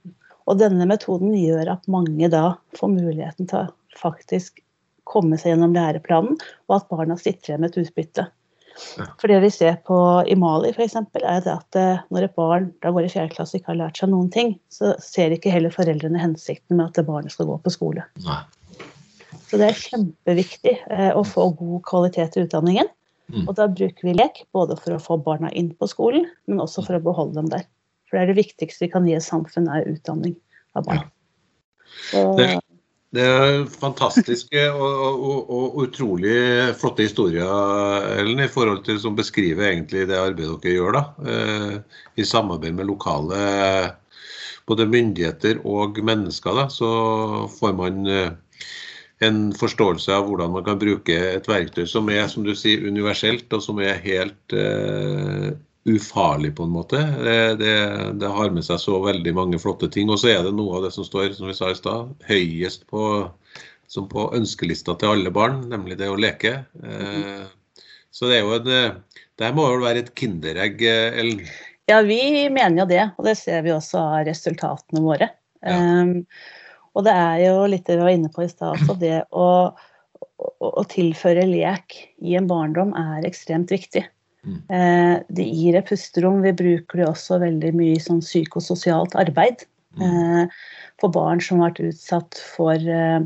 Og 0.50 0.58
denne 0.60 0.88
metoden 0.90 1.36
gjør 1.38 1.76
at 1.76 1.86
mange 1.92 2.28
da 2.34 2.58
får 2.80 2.92
muligheten 2.96 3.48
til 3.52 3.62
å 3.62 4.00
faktisk 4.00 4.60
komme 5.10 5.40
seg 5.40 5.54
gjennom 5.54 5.74
læreplanen, 5.74 6.36
og 6.70 6.76
at 6.76 6.90
barna 6.92 7.18
sitter 7.18 7.54
igjen 7.54 7.64
med 7.64 7.72
et 7.72 7.82
utbytte. 7.86 8.28
For 9.20 9.28
det 9.32 9.40
vi 9.44 9.50
ser 9.52 9.80
på 9.88 9.98
i 10.30 10.36
Mali 10.40 10.72
f.eks., 10.72 10.96
er 11.20 11.42
det 11.44 11.52
at 11.52 11.80
eh, 11.80 12.04
når 12.14 12.28
et 12.28 12.38
barn 12.38 12.70
da 12.84 12.94
går 12.96 13.08
i 13.08 13.12
4. 13.12 13.26
klasse 13.34 13.58
og 13.58 13.62
ikke 13.62 13.74
har 13.74 13.80
lært 13.82 14.00
seg 14.00 14.12
noen 14.12 14.30
ting, 14.34 14.54
så 14.72 14.94
ser 15.04 15.36
ikke 15.36 15.52
heller 15.52 15.74
foreldrene 15.74 16.22
hensikten 16.22 16.80
med 16.80 16.94
at 16.94 17.08
barnet 17.08 17.34
skal 17.34 17.50
gå 17.50 17.58
på 17.66 17.74
skole. 17.74 18.06
Nei. 18.24 18.40
Så 19.50 19.60
det 19.62 19.68
er 19.70 19.82
kjempeviktig 19.82 20.76
eh, 20.90 21.12
å 21.18 21.24
få 21.28 21.50
god 21.58 21.84
kvalitet 21.88 22.38
i 22.38 22.46
utdanningen. 22.46 22.90
Mm. 23.30 23.44
Og 23.46 23.54
da 23.58 23.68
bruker 23.70 24.08
vi 24.08 24.16
lek 24.18 24.42
både 24.56 24.78
for 24.80 24.96
å 24.96 25.04
få 25.04 25.20
barna 25.22 25.52
inn 25.58 25.70
på 25.78 25.90
skolen, 25.90 26.26
men 26.50 26.62
også 26.64 26.86
for 26.88 26.98
å 26.98 27.04
beholde 27.04 27.38
dem 27.38 27.52
der. 27.52 27.68
For 28.10 28.18
det 28.18 28.24
er 28.24 28.32
det 28.32 28.42
viktigste 28.42 28.88
vi 28.88 28.94
kan 28.94 29.06
gi 29.06 29.14
et 29.18 29.26
samfunn, 29.26 29.70
er 29.70 29.90
utdanning 29.90 30.34
av 30.78 30.88
barn. 30.88 31.06
Det, 32.38 32.48
det, 33.14 33.26
er 33.26 33.64
fantastiske 33.70 34.66
og, 34.72 35.22
og, 35.30 35.54
og, 35.54 35.78
utrolig 35.86 36.40
flotte 36.78 37.06
historier 37.06 37.50
Ellen, 38.18 38.42
i 38.46 38.50
forhold 38.50 38.84
til 38.86 39.00
som 39.02 39.18
beskriver 39.18 39.72
egentlig 39.72 40.08
det 40.10 40.18
arbeidet 40.18 40.58
dere 40.66 40.76
gjør. 40.78 40.98
da, 40.98 41.04
eh, 41.34 42.04
I 42.18 42.26
samarbeid 42.26 42.78
med 42.78 42.90
lokale 42.90 43.42
både 44.70 44.86
myndigheter 44.90 45.62
og 45.66 45.98
mennesker. 46.06 46.64
da, 46.64 46.68
Så 46.70 46.90
får 47.60 47.74
man 47.78 48.06
eh, 48.10 48.32
en 49.26 49.40
forståelse 49.56 50.14
av 50.16 50.28
hvordan 50.30 50.54
man 50.54 50.66
kan 50.66 50.80
bruke 50.80 51.16
et 51.34 51.48
verktøy 51.50 51.86
som 51.90 52.10
er 52.12 52.28
som 52.32 52.46
du 52.46 52.54
sier, 52.56 52.86
universelt, 52.88 53.52
og 53.56 53.64
som 53.64 53.82
er 53.84 54.00
helt 54.04 54.56
uh, 54.56 55.52
ufarlig, 55.90 56.54
på 56.56 56.68
en 56.68 56.76
måte. 56.76 57.02
Det, 57.60 57.68
det, 58.22 58.30
har 58.32 58.54
med 58.56 58.64
seg 58.68 58.80
så 58.80 59.00
veldig 59.04 59.34
mange 59.36 59.60
flotte 59.60 59.90
ting. 59.92 60.12
Og 60.12 60.22
så 60.22 60.32
er 60.34 60.44
det 60.46 60.54
noe 60.56 60.78
av 60.78 60.88
det 60.88 60.94
som 60.96 61.08
står 61.08 61.34
som 61.36 61.50
vi 61.50 61.58
sa 61.58 61.72
i 61.72 61.78
sted, 61.78 62.14
høyest 62.30 62.86
på, 62.92 63.06
som 63.92 64.08
på 64.12 64.30
ønskelista 64.38 64.96
til 65.00 65.16
alle 65.16 65.34
barn, 65.36 65.66
nemlig 65.72 66.00
det 66.00 66.12
å 66.12 66.20
leke. 66.20 66.62
Uh, 66.80 67.44
så 68.16 68.30
det 68.30 68.40
er 68.40 68.48
jo 68.48 68.56
en 68.58 69.02
Det 69.40 69.50
må 69.56 69.68
vel 69.70 69.84
være 69.84 70.06
et 70.06 70.16
kinderegg, 70.18 70.82
Ellen? 70.84 71.44
Ja, 71.90 72.00
vi 72.06 72.48
mener 72.54 72.84
jo 72.84 72.88
det. 72.90 73.04
Og 73.18 73.28
det 73.28 73.36
ser 73.40 73.64
vi 73.66 73.74
også 73.74 74.00
av 74.00 74.24
resultatene 74.28 75.04
våre. 75.04 75.30
Ja. 75.66 75.76
Um, 75.76 76.24
og 76.96 77.06
det 77.08 77.14
er 77.16 77.42
jo 77.46 77.68
litt 77.70 77.88
det 77.88 77.98
vi 78.00 78.06
var 78.06 78.16
inne 78.16 78.32
på 78.34 78.46
i 78.46 78.52
stad 78.52 78.76
også, 78.76 78.96
det 79.02 79.18
å, 79.30 79.48
å, 79.70 80.70
å, 80.70 80.86
tilføre 80.90 81.46
lek 81.50 81.98
i 82.26 82.36
en 82.40 82.50
barndom 82.50 82.96
er 82.98 83.28
ekstremt 83.28 83.72
viktig. 83.74 84.06
Mm. 84.48 84.60
Eh, 84.72 85.16
det 85.36 85.46
gir 85.46 85.78
et 85.78 85.90
pusterom. 85.90 86.42
Vi 86.46 86.56
bruker 86.56 87.02
det 87.02 87.10
også 87.10 87.42
veldig 87.44 87.74
mye 87.76 87.98
i 87.98 88.04
sånn 88.04 88.24
psykososialt 88.24 89.18
arbeid. 89.20 89.66
Mm. 90.00 90.06
Eh, 90.06 90.60
for 91.02 91.14
barn 91.14 91.42
som 91.44 91.62
har 91.62 91.72
vært 91.72 91.92
utsatt 91.92 92.40
for, 92.56 92.76
eh, 92.76 93.22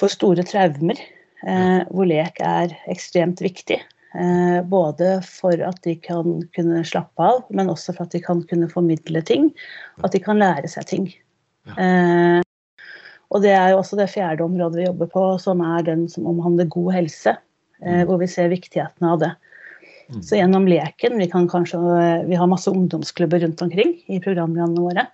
for 0.00 0.12
store 0.12 0.44
traumer, 0.48 1.00
eh, 1.46 1.80
hvor 1.90 2.08
lek 2.08 2.40
er 2.40 2.76
ekstremt 2.92 3.44
viktig. 3.44 3.80
Eh, 4.14 4.62
både 4.68 5.22
for 5.24 5.56
at 5.64 5.80
de 5.86 5.94
kan 5.96 6.42
kunne 6.52 6.84
slappe 6.84 7.24
av, 7.24 7.44
men 7.50 7.70
også 7.72 7.94
for 7.96 8.04
at 8.04 8.12
de 8.12 8.20
kan 8.20 8.42
kunne 8.48 8.68
formidle 8.68 9.22
ting. 9.24 9.50
At 10.04 10.12
de 10.12 10.20
kan 10.20 10.40
lære 10.40 10.68
seg 10.68 10.88
ting. 10.90 11.06
Eh, 11.70 12.40
og 13.32 13.40
det 13.44 13.54
er 13.56 13.72
jo 13.72 13.80
også 13.80 13.96
det 13.96 14.10
fjerde 14.12 14.44
området 14.44 14.82
vi 14.82 14.88
jobber 14.88 15.08
på, 15.12 15.24
som 15.40 15.62
er 15.64 15.86
den 15.86 16.04
som 16.10 16.28
omhandler 16.28 16.68
god 16.72 16.92
helse. 16.98 17.36
Eh, 17.82 18.02
mm. 18.02 18.06
hvor 18.08 18.20
vi 18.22 18.30
ser 18.30 18.52
viktigheten 18.52 19.08
av 19.08 19.22
det. 19.22 19.32
Mm. 20.12 20.20
Så 20.22 20.36
gjennom 20.36 20.66
leken 20.68 21.18
Vi 21.18 21.28
kan 21.30 21.48
kanskje, 21.48 21.78
vi 22.28 22.36
har 22.36 22.50
masse 22.50 22.70
ungdomsklubber 22.70 23.40
rundt 23.42 23.62
omkring 23.62 23.96
i 24.06 24.20
programlandene 24.22 24.84
våre. 24.84 25.06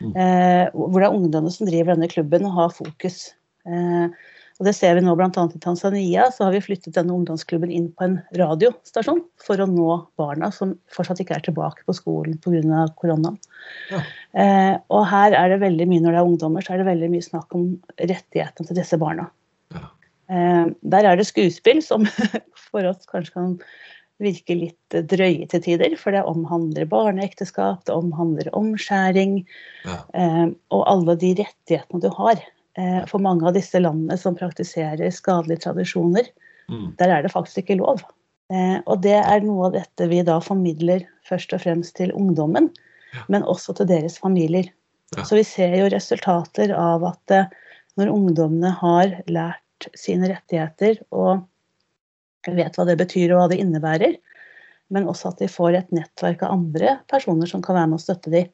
Mm. 0.00 0.12
Eh, 0.12 0.68
hvor 0.74 1.00
det 1.00 1.08
er 1.08 1.16
ungdommene 1.16 1.54
som 1.54 1.68
driver 1.68 1.94
denne 1.94 2.10
klubben 2.10 2.46
og 2.48 2.56
har 2.58 2.72
fokus. 2.76 3.34
Eh, 3.66 4.06
og 4.60 4.68
det 4.68 4.74
ser 4.76 4.94
vi 4.94 5.02
nå 5.02 5.16
bl.a. 5.18 5.28
i 5.28 5.60
Tanzania. 5.62 6.28
Så 6.30 6.46
har 6.46 6.54
vi 6.54 6.62
flyttet 6.62 6.94
denne 6.94 7.14
ungdomsklubben 7.16 7.72
inn 7.74 7.88
på 7.90 8.06
en 8.06 8.16
radiostasjon 8.38 9.24
for 9.42 9.58
å 9.58 9.66
nå 9.66 9.96
barna 10.20 10.52
som 10.54 10.76
fortsatt 10.94 11.24
ikke 11.24 11.40
er 11.40 11.46
tilbake 11.48 11.82
på 11.88 11.96
skolen 11.98 12.36
pga. 12.38 12.84
koronaen. 13.00 13.40
Ja. 13.90 14.04
Eh, 14.38 14.76
og 14.94 15.08
her 15.10 15.34
er 15.34 15.50
det 15.50 15.62
veldig 15.64 15.88
mye, 15.90 16.04
når 16.04 16.14
det 16.14 16.20
er 16.20 16.30
ungdommer, 16.30 16.62
så 16.62 16.74
er 16.74 16.82
det 16.82 16.92
veldig 16.92 17.10
mye 17.16 17.26
snakk 17.26 17.58
om 17.58 17.66
rettighetene 17.98 18.70
til 18.70 18.78
disse 18.78 19.00
barna. 19.02 19.26
Ja. 19.74 19.88
Eh, 20.30 20.70
der 20.94 21.10
er 21.10 21.18
det 21.18 21.26
skuespill 21.26 21.82
som 21.82 22.06
for 22.68 22.86
oss 22.86 23.10
kanskje 23.10 23.34
kan 23.34 23.58
virke 24.22 24.54
litt 24.54 24.94
drøye 25.10 25.48
til 25.50 25.62
tider, 25.66 25.98
for 25.98 26.14
det 26.14 26.22
omhandler 26.30 26.86
barneekteskap, 26.86 27.82
det 27.88 27.98
omhandler 27.98 28.54
omskjæring 28.54 29.40
ja. 29.82 29.98
eh, 30.14 30.46
og 30.70 30.86
alle 30.86 31.18
de 31.18 31.34
rettighetene 31.42 32.06
du 32.06 32.12
har. 32.14 32.38
Eh, 32.78 33.06
for 33.06 33.22
mange 33.22 33.46
av 33.46 33.54
disse 33.54 33.78
landene 33.78 34.16
som 34.18 34.34
praktiserer 34.34 35.10
skadelige 35.14 35.62
tradisjoner, 35.68 36.26
mm. 36.70 36.94
der 36.98 37.12
er 37.12 37.22
det 37.22 37.30
faktisk 37.30 37.62
ikke 37.62 37.78
lov. 37.78 38.02
Eh, 38.52 38.80
og 38.84 39.02
det 39.04 39.16
er 39.20 39.44
noe 39.44 39.68
av 39.68 39.76
dette 39.76 40.08
vi 40.10 40.22
da 40.26 40.40
formidler 40.42 41.04
først 41.28 41.54
og 41.54 41.62
fremst 41.62 41.94
til 42.00 42.12
ungdommen, 42.18 42.70
ja. 43.14 43.22
men 43.30 43.46
også 43.46 43.76
til 43.78 43.88
deres 43.92 44.18
familier. 44.18 44.66
Ja. 45.14 45.22
Så 45.22 45.38
vi 45.38 45.44
ser 45.46 45.76
jo 45.78 45.90
resultater 45.92 46.74
av 46.74 47.06
at 47.12 47.34
eh, 47.34 47.50
når 48.00 48.10
ungdommene 48.10 48.72
har 48.80 49.20
lært 49.30 49.88
sine 49.94 50.32
rettigheter 50.32 50.98
og 51.14 51.44
vet 52.50 52.74
hva 52.74 52.86
det 52.88 52.98
betyr 52.98 53.32
og 53.32 53.38
hva 53.38 53.50
det 53.52 53.60
innebærer, 53.62 54.16
men 54.92 55.06
også 55.08 55.30
at 55.30 55.38
de 55.40 55.48
får 55.48 55.78
et 55.78 55.94
nettverk 55.94 56.42
av 56.44 56.58
andre 56.58 56.98
personer 57.10 57.48
som 57.48 57.62
kan 57.64 57.78
være 57.78 57.92
med 57.92 58.02
å 58.02 58.02
støtte 58.02 58.34
dem, 58.34 58.50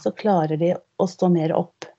så 0.00 0.14
klarer 0.16 0.56
de 0.56 0.70
å 0.74 1.06
stå 1.10 1.28
mer 1.28 1.52
opp 1.58 1.90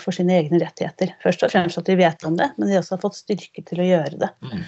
for 0.00 0.14
sine 0.14 0.36
egne 0.38 0.60
rettigheter. 0.62 1.10
Først 1.20 1.42
og 1.42 1.50
fremst 1.52 1.80
at 1.80 1.88
de 1.88 1.96
vet 1.98 2.22
om 2.24 2.36
det, 2.38 2.46
men 2.56 2.70
de 2.70 2.78
også 2.78 2.94
har 2.94 3.02
fått 3.02 3.18
styrke 3.18 3.64
til 3.66 3.82
å 3.82 3.88
gjøre 3.88 4.20
det. 4.20 4.28
Mm. 4.46 4.62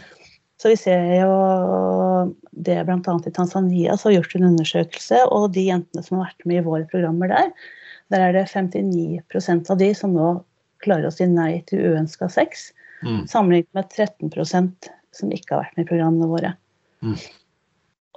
Så 0.58 0.72
vi 0.72 0.78
ser 0.80 1.04
jo 1.20 1.34
det 2.50 2.80
bl.a. 2.88 3.14
i 3.26 3.30
Tanzania, 3.34 3.96
som 3.96 4.10
har 4.10 4.16
gjort 4.16 4.34
en 4.34 4.48
undersøkelse, 4.50 5.20
og 5.30 5.52
de 5.54 5.68
jentene 5.68 6.02
som 6.02 6.18
har 6.18 6.32
vært 6.32 6.48
med 6.50 6.60
i 6.60 6.66
våre 6.66 6.88
programmer 6.90 7.30
der, 7.30 7.52
der 8.10 8.24
er 8.26 8.34
det 8.34 8.48
59% 8.50 9.70
av 9.70 9.78
de 9.78 9.92
som 9.94 10.16
nå 10.16 10.32
klarer 10.82 11.08
å 11.08 11.14
si 11.14 11.28
nei 11.30 11.60
til 11.68 11.92
uønska 11.92 12.30
sex, 12.32 12.72
mm. 13.06 13.26
sammenlignet 13.30 13.70
med 13.78 13.94
13% 13.94 14.90
som 15.14 15.34
ikke 15.34 15.54
har 15.54 15.66
vært 15.66 15.78
med 15.78 15.86
i 15.86 15.90
programmene 15.92 16.30
våre. 16.30 16.52
Mm. 17.06 17.16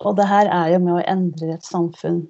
Og 0.02 0.18
det 0.18 0.28
her 0.30 0.50
er 0.50 0.74
jo 0.74 0.82
med 0.82 0.98
å 0.98 1.06
endre 1.14 1.56
et 1.56 1.68
samfunn 1.68 2.24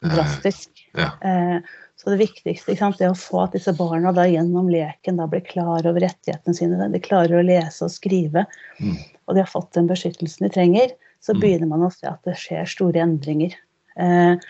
drastisk. 0.00 0.86
Ja. 0.96 1.12
Eh, 1.20 1.58
så 2.00 2.10
det 2.10 2.20
viktigste 2.22 2.74
sant, 2.78 3.00
er 3.02 3.12
å 3.12 3.18
få 3.18 3.42
at 3.44 3.54
disse 3.56 3.74
barna 3.76 4.12
da, 4.16 4.24
gjennom 4.28 4.70
leken 4.72 5.20
da, 5.20 5.26
blir 5.28 5.44
klar 5.44 5.84
over 5.84 6.00
rettighetene 6.00 6.56
sine. 6.56 6.88
De 6.92 7.02
klarer 7.04 7.36
å 7.36 7.44
lese 7.44 7.84
og 7.84 7.92
skrive, 7.92 8.46
mm. 8.80 8.96
og 9.28 9.36
de 9.36 9.42
har 9.42 9.50
fått 9.50 9.74
den 9.76 9.90
beskyttelsen 9.90 10.46
de 10.46 10.52
trenger. 10.54 10.94
Så 11.20 11.36
mm. 11.36 11.40
begynner 11.42 11.68
man 11.68 11.84
å 11.84 11.92
se 11.92 12.08
at 12.08 12.24
det 12.24 12.38
skjer 12.40 12.68
store 12.68 13.02
endringer. 13.04 13.56
Eh, 14.00 14.40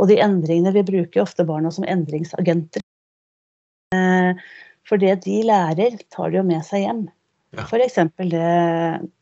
og 0.00 0.08
de 0.08 0.16
endringene 0.20 0.72
Vi 0.74 0.82
bruker 0.88 1.22
ofte 1.22 1.46
barna 1.48 1.72
som 1.72 1.86
endringsagenter. 1.88 2.84
Eh, 3.96 4.44
for 4.88 5.00
det 5.00 5.22
de 5.24 5.40
lærer, 5.48 5.96
tar 6.12 6.32
de 6.32 6.40
jo 6.40 6.44
med 6.44 6.64
seg 6.66 6.84
hjem. 6.84 7.06
Ja. 7.56 7.64
F.eks. 7.64 7.96
det 8.20 8.52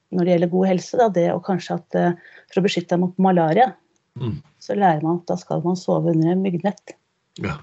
når 0.08 0.25
det 0.25 0.32
gjelder 0.32 0.50
god 0.52 0.68
helse, 0.70 0.99
da, 0.99 1.08
det 1.12 1.26
å 1.35 1.42
kanskje 1.44 1.76
at 1.78 1.99
eh, 1.99 2.35
for 2.49 2.61
å 2.61 2.64
beskytte 2.64 2.94
deg 2.94 3.02
mot 3.02 3.23
malaria, 3.23 3.70
mm. 4.20 4.37
så 4.62 4.76
lærer 4.78 5.04
man 5.04 5.20
at 5.22 5.30
da 5.30 5.38
skal 5.40 5.64
man 5.64 5.78
sove 5.78 6.12
under 6.14 6.32
en 6.32 6.44
myggnett. 6.44 6.94
Ja. 7.42 7.56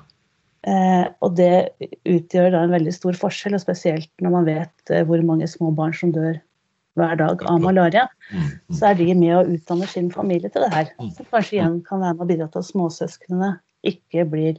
Eh, 0.66 1.06
og 1.22 1.36
det 1.38 1.76
utgjør 2.10 2.50
da 2.56 2.64
en 2.66 2.74
veldig 2.74 2.94
stor 2.96 3.18
forskjell, 3.20 3.58
og 3.58 3.62
spesielt 3.62 4.10
når 4.24 4.34
man 4.34 4.48
vet 4.50 4.94
eh, 4.94 5.06
hvor 5.06 5.22
mange 5.28 5.50
små 5.52 5.70
barn 5.78 5.94
som 5.98 6.14
dør 6.16 6.40
hver 6.96 7.18
dag 7.20 7.44
av 7.52 7.60
malaria. 7.62 8.06
Mm, 8.32 8.46
mm. 8.46 8.78
Så 8.78 8.90
er 8.90 8.98
de 8.98 9.10
med 9.20 9.34
å 9.36 9.44
utdanne 9.58 9.90
sin 9.92 10.08
familie 10.14 10.50
til 10.50 10.64
det 10.64 10.72
her. 10.74 10.94
Som 11.18 11.28
kanskje 11.28 11.60
igjen 11.60 11.82
kan 11.86 12.02
være 12.02 12.16
med 12.16 12.24
å 12.26 12.30
bidra 12.30 12.48
til 12.52 12.64
at 12.64 12.70
småsøsknene 12.72 13.52
ikke 13.86 14.26
blir 14.32 14.58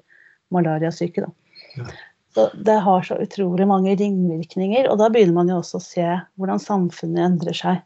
malariasyke. 0.54 1.24
Da. 1.24 1.88
Så 2.36 2.50
det 2.68 2.76
har 2.84 3.06
så 3.08 3.16
utrolig 3.24 3.66
mange 3.68 3.96
ringvirkninger, 3.96 4.90
og 4.92 5.00
da 5.00 5.08
begynner 5.12 5.38
man 5.38 5.50
jo 5.50 5.62
også 5.62 5.80
å 5.80 5.86
se 5.86 6.06
hvordan 6.36 6.60
samfunnet 6.62 7.24
endrer 7.24 7.56
seg. 7.56 7.80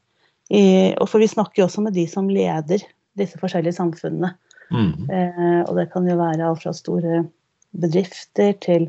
I, 0.50 0.62
og 0.98 1.06
for 1.06 1.22
vi 1.22 1.30
snakker 1.30 1.62
jo 1.62 1.68
også 1.68 1.84
med 1.86 1.94
de 1.94 2.08
som 2.10 2.26
leder 2.28 2.82
disse 3.18 3.40
forskjellige 3.40 3.76
samfunnene. 3.78 4.34
Mm. 4.70 5.10
Eh, 5.10 5.60
og 5.64 5.74
det 5.78 5.88
kan 5.92 6.06
jo 6.06 6.18
være 6.18 6.46
alt 6.46 6.62
fra 6.62 6.72
store 6.76 7.24
bedrifter 7.70 8.54
til 8.62 8.88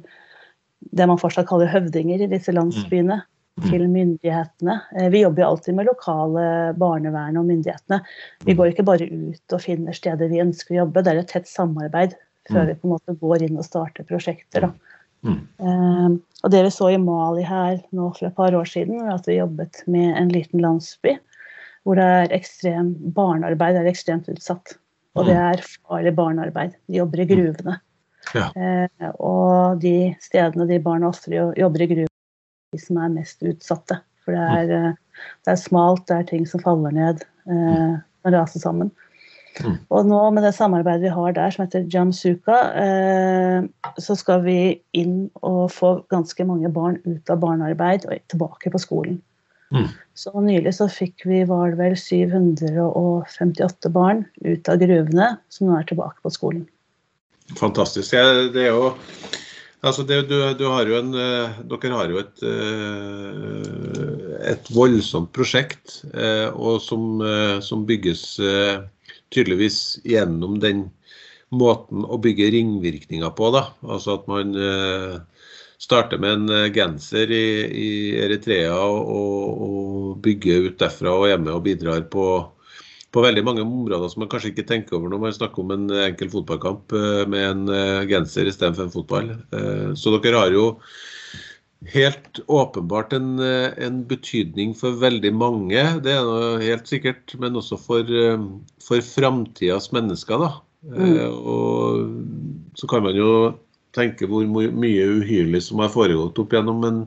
det 0.98 1.08
man 1.10 1.20
fortsatt 1.22 1.50
kaller 1.50 1.70
høvdinger 1.72 2.24
i 2.24 2.32
disse 2.32 2.54
landsbyene. 2.56 3.22
til 3.68 3.84
myndighetene. 3.92 4.78
Eh, 4.96 5.10
vi 5.12 5.20
jobber 5.22 5.44
jo 5.44 5.48
alltid 5.52 5.76
med 5.76 5.86
lokale 5.86 6.44
barnevern 6.80 7.36
og 7.38 7.46
myndighetene. 7.46 8.00
Vi 8.48 8.56
går 8.58 8.72
ikke 8.72 8.86
bare 8.88 9.06
ut 9.06 9.54
og 9.54 9.62
finner 9.62 9.94
steder 9.94 10.32
vi 10.32 10.40
ønsker 10.42 10.74
å 10.74 10.78
jobbe, 10.80 11.04
det 11.04 11.12
er 11.12 11.20
et 11.20 11.30
tett 11.30 11.50
samarbeid 11.52 12.16
før 12.50 12.70
vi 12.70 12.78
på 12.80 12.88
en 12.88 12.94
måte 12.96 13.18
går 13.20 13.44
inn 13.46 13.60
og 13.60 13.68
starter 13.68 14.08
prosjekter. 14.08 14.66
Da. 14.66 14.72
Mm. 15.22 16.16
og 16.42 16.50
det 16.50 16.64
vi 16.66 16.72
så 16.74 16.88
i 16.90 16.98
Mali 16.98 17.44
her 17.46 17.76
nå 17.94 18.08
for 18.16 18.32
et 18.32 18.38
par 18.40 18.56
år 18.58 18.66
siden, 18.66 19.04
var 19.04 19.20
at 19.20 19.28
vi 19.30 19.36
jobbet 19.38 19.84
med 19.86 20.16
en 20.18 20.32
liten 20.34 20.64
landsby 20.64 21.20
hvor 21.86 21.98
det 21.98 22.06
er 22.06 22.36
ekstrem 22.36 22.94
barnearbeid 23.16 23.80
er 23.80 23.90
ekstremt 23.90 24.30
utsatt. 24.32 24.76
Og 25.18 25.28
det 25.28 25.36
er 25.36 25.64
farlig 25.66 26.14
barnearbeid. 26.16 26.78
De 26.88 27.00
jobber 27.02 27.24
i 27.24 27.28
gruvene. 27.28 27.80
Ja. 28.38 28.48
Eh, 28.56 29.10
og 29.20 29.82
de 29.82 30.14
stedene 30.24 30.68
de 30.70 30.80
barna 30.84 31.10
ofte 31.10 31.34
jobber 31.34 31.84
i 31.84 31.90
gruvene, 31.90 32.18
de 32.72 32.80
som 32.80 33.02
er 33.02 33.14
mest 33.18 33.44
utsatte. 33.44 33.98
For 34.24 34.38
det 34.38 34.48
er, 34.62 34.74
eh, 34.78 35.26
det 35.46 35.54
er 35.56 35.60
smalt, 35.60 36.06
det 36.08 36.18
er 36.18 36.30
ting 36.30 36.46
som 36.48 36.64
faller 36.64 36.94
ned 36.96 37.26
eh, 37.50 37.96
og 38.24 38.36
raser 38.38 38.64
sammen. 38.64 38.92
Mm. 39.60 39.76
Og 39.92 40.08
nå 40.08 40.20
med 40.32 40.46
det 40.48 40.54
samarbeidet 40.56 41.10
vi 41.10 41.16
har 41.16 41.34
der, 41.36 41.52
som 41.52 41.66
heter 41.66 41.88
Jamsuka, 41.92 42.60
eh, 42.80 43.66
så 44.00 44.16
skal 44.16 44.46
vi 44.46 44.60
inn 44.98 45.26
og 45.42 45.66
få 45.76 45.98
ganske 46.14 46.46
mange 46.48 46.72
barn 46.72 47.02
ut 47.04 47.34
av 47.34 47.42
barnearbeid 47.44 48.08
og 48.08 48.24
tilbake 48.32 48.72
på 48.72 48.82
skolen. 48.82 49.20
Mm. 49.72 49.88
Så 50.18 50.34
nylig 50.44 50.74
så 50.76 50.88
fikk 50.92 51.26
vi 51.30 51.44
var 51.48 51.72
det 51.72 51.80
vel 51.80 51.96
758 52.00 53.92
barn 53.96 54.26
ut 54.44 54.72
av 54.72 54.82
gruvene, 54.82 55.36
som 55.50 55.70
nå 55.70 55.80
er 55.80 55.88
tilbake 55.90 56.20
på 56.24 56.34
skolen. 56.34 56.66
Fantastisk. 57.60 58.16
det 58.54 58.68
er 58.68 58.76
jo 58.76 58.92
Altså 59.82 60.04
det, 60.06 60.30
du, 60.30 60.36
du 60.54 60.68
har 60.70 60.86
en, 60.94 61.08
eh, 61.18 61.56
dere 61.72 61.98
har 61.98 62.12
jo 62.14 62.20
et, 62.22 62.42
eh, 62.46 64.52
et 64.52 64.68
voldsomt 64.76 65.32
prosjekt, 65.34 66.04
eh, 66.14 66.54
og 66.54 66.78
som, 66.86 67.18
som, 67.66 67.82
bygges 67.90 68.38
tydeligvis 69.34 69.98
gjennom 70.06 70.60
den 70.62 70.92
måten 71.50 72.06
å 72.06 72.22
bygge 72.22 72.52
ringvirkninger 72.54 73.34
på. 73.34 73.50
Da. 73.58 73.74
Altså 73.82 74.20
at 74.20 74.30
man 74.30 74.54
starter 75.82 76.22
med 76.22 76.32
en 76.38 76.74
genser 76.76 77.32
i, 77.34 77.46
i 77.66 77.92
Eritrea 78.22 78.76
og, 78.78 79.12
og, 79.12 80.10
bygge 80.22 80.58
ut 80.68 80.76
derfra 80.78 81.16
og 81.18 81.40
med 81.42 81.54
og 81.56 81.64
bidrar 81.66 82.04
på, 82.14 82.26
på 83.12 83.24
veldig 83.26 83.44
mange 83.48 83.64
områder 83.66 84.12
som 84.12 84.24
man 84.24 84.30
kanskje 84.32 84.52
ikke 84.54 84.68
tenker 84.70 84.98
over 84.98 85.12
når 85.12 85.24
man 85.24 85.34
snakker 85.36 85.64
om 85.64 85.74
en 85.76 85.88
enkel 86.06 86.30
fotballkamp 86.32 86.94
eh, 86.96 87.24
med 87.32 87.48
en 87.48 87.64
eh, 87.74 88.04
genser 88.12 88.48
istedenfor 88.48 88.88
en 88.88 88.94
fotball. 88.94 89.32
Eh, 89.58 89.90
så 89.98 90.14
dere 90.20 90.44
har 90.44 90.56
jo 90.56 90.68
helt 91.92 92.44
åpenbart 92.46 93.16
en, 93.18 93.42
en, 93.42 94.04
betydning 94.06 94.76
for 94.78 95.00
veldig 95.02 95.32
mange, 95.34 95.82
det 96.06 96.14
er 96.14 96.28
noe 96.28 96.60
helt 96.62 96.86
sikkert, 96.86 97.34
men 97.42 97.58
også 97.58 97.80
for, 97.82 98.12
for 98.86 99.02
framtidas 99.02 99.90
mennesker. 99.96 100.46
da. 100.46 100.52
Mm. 100.94 101.18
Og 101.42 102.78
så 102.78 102.90
kan 102.90 103.02
man 103.08 103.18
jo 103.18 103.32
tenke 103.96 104.28
hvor 104.30 104.48
mye 104.48 105.08
uhyrlig 105.20 105.62
som 105.66 105.84
har 105.84 105.94
foregått 105.94 106.40
opp 106.42 106.54
gjennom. 106.56 106.84
men 106.84 107.06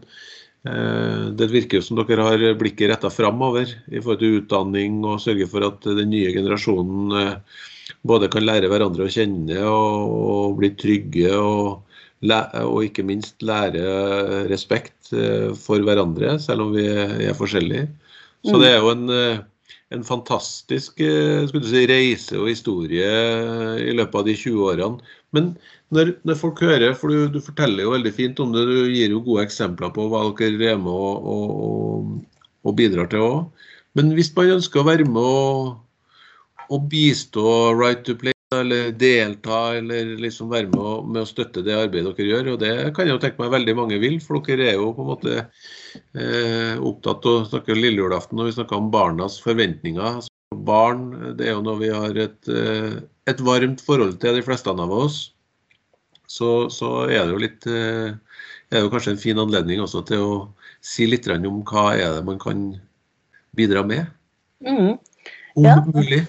Eh, 0.64 1.24
det 1.36 1.50
virker 1.52 1.78
jo 1.78 1.84
som 1.84 1.98
dere 2.00 2.24
har 2.24 2.42
blikket 2.56 2.88
retta 2.88 3.10
framover 3.12 3.68
i 3.68 4.00
forhold 4.00 4.20
til 4.22 4.38
utdanning 4.38 5.02
og 5.04 5.20
sørge 5.20 5.48
for 5.50 5.66
at 5.66 5.84
den 5.84 6.08
nye 6.08 6.30
generasjonen 6.32 7.16
eh, 7.20 7.58
både 8.08 8.30
kan 8.32 8.46
lære 8.46 8.70
hverandre 8.72 9.04
å 9.04 9.12
kjenne 9.12 9.58
og, 9.68 10.14
og 10.14 10.54
bli 10.60 10.70
trygge, 10.80 11.34
og, 11.36 11.98
og, 12.24 12.78
ikke 12.86 13.04
minst 13.04 13.44
lære 13.44 13.84
respekt 14.48 15.12
eh, 15.12 15.50
for 15.52 15.84
hverandre, 15.84 16.38
selv 16.40 16.64
om 16.66 16.72
vi 16.76 16.86
er 16.88 17.36
forskjellige. 17.36 17.90
Så 18.44 18.56
det 18.60 18.72
er 18.72 18.80
jo 18.80 18.90
en, 18.92 19.12
en 19.96 20.02
fantastisk 20.04 21.00
si, 21.00 21.84
reise 21.88 22.36
og 22.36 22.50
historie 22.52 23.08
i 23.80 23.92
løpet 23.96 24.18
av 24.20 24.26
de 24.28 24.34
20 24.36 24.66
årene. 24.68 25.14
Men 25.32 25.54
når, 25.94 26.12
når, 26.26 26.38
folk 26.40 26.60
hører, 26.64 26.94
for 26.98 27.12
du, 27.12 27.28
du, 27.36 27.40
forteller 27.44 27.86
jo 27.86 27.94
veldig 27.94 28.12
fint 28.14 28.42
om 28.42 28.52
det, 28.54 28.64
du 28.68 28.90
gir 28.92 29.14
jo 29.14 29.22
gode 29.24 29.46
eksempler 29.46 29.92
på 29.94 30.08
hva 30.10 30.26
dere 30.40 30.74
er 30.74 30.80
med 30.80 30.92
og, 30.92 31.30
og, 31.34 32.44
og 32.64 32.76
bidrar 32.78 33.10
til 33.12 33.24
òg. 33.24 33.66
Men 33.94 34.12
hvis 34.16 34.32
man 34.34 34.56
ønsker 34.56 34.82
å 34.82 34.88
være 34.88 35.06
med 35.06 35.22
og, 35.22 35.74
og 36.68 36.86
bistå 36.90 37.46
Right 37.78 38.02
to 38.06 38.16
Play, 38.18 38.34
eller 38.54 38.92
delta, 38.94 39.60
eller 39.78 40.12
liksom 40.20 40.50
være 40.52 40.68
med, 40.70 40.78
og, 40.78 41.08
med 41.10 41.24
å 41.24 41.28
støtte 41.28 41.64
det 41.66 41.74
arbeidet 41.74 42.14
dere 42.14 42.30
gjør, 42.30 42.52
og 42.52 42.60
det 42.62 42.72
kan 42.94 43.08
jeg 43.08 43.16
jo 43.16 43.22
tenke 43.22 43.42
meg 43.42 43.54
veldig 43.54 43.74
mange 43.78 43.98
vil, 44.02 44.20
for 44.22 44.42
dere 44.46 44.68
er 44.70 44.78
jo 44.78 44.92
på 44.94 45.02
en 45.04 45.10
måte 45.10 45.36
eh, 45.40 46.74
opptatt 46.78 47.26
av 47.26 47.40
å 47.40 47.48
snakke 47.48 47.78
lille 47.78 48.02
julaften 48.04 48.38
når 48.38 48.50
vi 48.50 48.56
snakker 48.58 48.78
om 48.78 48.92
barnas 48.94 49.40
forventninger. 49.42 50.22
Barn 50.64 51.08
det 51.38 51.48
er 51.48 51.56
jo 51.56 51.64
noe 51.66 51.80
vi 51.80 51.90
har 51.90 52.18
et, 52.28 52.40
eh, 52.50 53.00
et 53.30 53.42
varmt 53.42 53.82
forhold 53.82 54.20
til, 54.22 54.38
de 54.38 54.46
fleste 54.46 54.70
av 54.70 54.94
oss 54.94 55.33
så, 56.34 56.50
så 56.72 56.90
er 57.06 57.28
det 57.28 57.34
jo 57.34 57.42
litt 57.42 57.66
eh, 57.70 58.14
er 58.74 58.80
det 58.80 58.86
jo 58.88 58.92
kanskje 58.92 59.14
en 59.14 59.22
fin 59.22 59.38
anledning 59.38 59.82
også 59.84 60.02
til 60.08 60.22
å 60.24 60.36
si 60.84 61.06
litt 61.06 61.28
om 61.30 61.60
hva 61.68 61.92
er 61.94 62.16
det 62.16 62.24
man 62.26 62.40
kan 62.42 62.64
bidra 63.54 63.84
med. 63.86 64.08
Mm. 64.66 64.96
Om 65.54 65.66
ja. 65.68 65.76
mulig. 65.86 66.24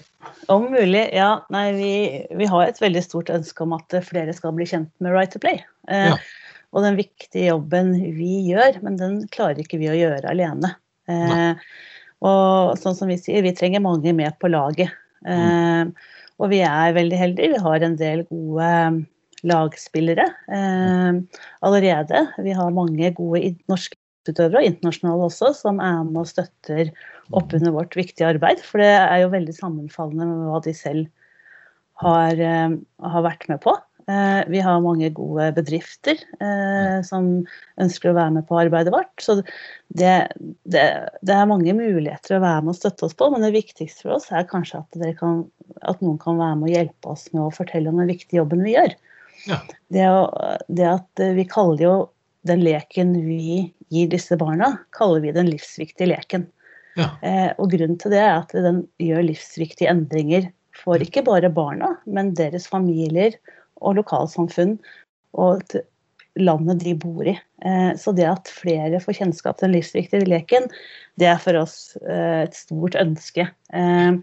Om 0.52 0.68
mulig, 0.70 1.02
ja. 1.16 1.30
Nei, 1.50 1.64
vi, 1.74 1.92
vi, 2.38 2.46
har 2.50 2.68
et 2.68 2.78
veldig 2.80 3.02
stort 3.02 3.32
ønske 3.34 3.64
om 3.64 3.74
at 3.74 3.96
flere 4.06 4.34
skal 4.36 4.54
bli 4.54 4.68
kjent 4.68 4.92
med 5.02 5.16
Right 5.16 5.34
to 5.34 5.42
Play. 5.42 5.58
Eh, 5.90 6.12
ja. 6.12 6.20
Og 6.76 6.86
den 6.86 6.98
viktige 6.98 7.50
jobben 7.50 7.94
vi 8.14 8.44
gjør, 8.52 8.78
men 8.84 9.00
den 9.00 9.18
klarer 9.34 9.62
ikke 9.62 9.80
vi 9.82 9.90
å 9.90 9.98
gjøre 9.98 10.30
alene. 10.30 10.76
Eh, 11.10 11.58
og 12.26 12.78
sånn 12.78 12.96
som 12.98 13.10
vi 13.10 13.18
sier, 13.20 13.42
vi 13.42 13.54
trenger 13.56 13.82
mange 13.82 14.14
med 14.16 14.38
på 14.38 14.50
laget. 14.52 14.94
Eh, 15.26 15.82
mm. 15.82 15.92
Og 16.36 16.52
vi 16.52 16.62
er 16.68 16.94
veldig 16.94 17.18
heldige. 17.18 17.54
Vi 17.56 17.66
har 17.66 17.82
en 17.82 17.98
del 17.98 18.26
gode 18.30 18.70
lagspillere 19.46 20.26
eh, 20.52 21.40
allerede. 21.66 22.24
Vi 22.44 22.56
har 22.56 22.74
mange 22.74 23.12
gode 23.16 23.54
norske 23.70 23.98
utøvere, 24.26 24.62
og 24.62 24.70
internasjonale 24.70 25.28
også, 25.28 25.52
som 25.54 25.82
er 25.82 26.02
med 26.06 26.24
og 26.24 26.30
støtter 26.30 26.90
opp 27.36 27.54
under 27.54 27.74
vårt 27.74 27.94
viktige 27.98 28.28
arbeid. 28.34 28.62
For 28.66 28.82
det 28.82 28.92
er 28.98 29.22
jo 29.22 29.34
veldig 29.34 29.54
sammenfallende 29.54 30.26
med 30.30 30.48
hva 30.50 30.62
de 30.64 30.74
selv 30.76 31.06
har, 32.02 32.40
eh, 32.40 32.78
har 33.12 33.26
vært 33.26 33.48
med 33.48 33.62
på. 33.64 33.76
Eh, 34.06 34.44
vi 34.46 34.60
har 34.62 34.82
mange 34.84 35.08
gode 35.10 35.48
bedrifter 35.56 36.20
eh, 36.38 36.98
som 37.02 37.40
ønsker 37.82 38.12
å 38.12 38.14
være 38.14 38.36
med 38.36 38.46
på 38.46 38.58
arbeidet 38.60 38.92
vårt. 38.94 39.10
Så 39.18 39.40
det, 39.40 40.12
det, 40.62 40.84
det, 41.26 41.34
er 41.34 41.48
mange 41.50 41.74
muligheter 41.74 42.36
å 42.36 42.44
være 42.44 42.62
med 42.62 42.76
og 42.76 42.78
støtte 42.78 43.08
oss 43.08 43.16
på, 43.18 43.32
men 43.32 43.42
det 43.42 43.50
viktigste 43.56 44.06
for 44.06 44.18
oss 44.20 44.28
er 44.30 44.46
kanskje 44.46 44.84
at, 44.84 45.00
kan, 45.18 45.42
at 45.82 46.04
noen 46.06 46.20
kan 46.22 46.38
være 46.38 46.60
med 46.60 46.70
og 46.70 46.76
hjelpe 46.76 47.16
oss 47.16 47.26
med 47.32 47.48
å 47.48 47.56
fortelle 47.56 47.90
om 47.90 47.98
den 47.98 48.12
viktige 48.12 48.38
jobben 48.44 48.62
vi 48.66 48.76
gjør. 48.76 48.94
Ja. 49.46 49.60
Det, 49.92 50.06
det, 50.68 50.86
at 50.88 51.24
vi 51.36 51.44
kaller 51.50 51.82
jo 51.82 51.94
den 52.46 52.62
leken 52.64 53.14
vi 53.26 53.72
gir 53.92 54.10
disse 54.10 54.36
barna, 54.38 54.72
kaller 54.96 55.22
vi 55.24 55.34
den 55.34 55.50
livsviktige 55.50 56.10
leken. 56.10 56.46
Ja. 56.96 57.10
Eh, 57.22 57.50
og 57.60 57.70
grunnen 57.74 57.98
til 58.00 58.14
det 58.14 58.22
er 58.22 58.38
at 58.38 58.54
den 58.54 58.84
gjør 59.02 59.26
livsviktige 59.28 59.90
endringer 59.92 60.48
for 60.76 61.00
ikke 61.02 61.24
bare 61.26 61.50
barna, 61.52 61.94
men 62.06 62.34
deres 62.38 62.68
familier 62.70 63.36
og 63.84 63.98
lokalsamfunn 63.98 64.76
og 65.36 65.76
landet 66.36 66.82
de 66.84 66.94
bor 66.98 67.26
i. 67.26 67.34
Eh, 67.64 67.92
så 67.98 68.12
det 68.16 68.26
at 68.28 68.50
flere 68.52 69.00
får 69.02 69.20
kjennskap 69.20 69.58
til 69.58 69.68
den 69.68 69.76
livsviktige 69.78 70.28
leken, 70.28 70.68
det 71.20 71.30
er 71.30 71.40
for 71.42 71.58
oss 71.60 71.96
eh, 72.02 72.44
et 72.44 72.56
stort 72.56 72.98
ønske. 73.00 73.48
Eh, 73.72 74.18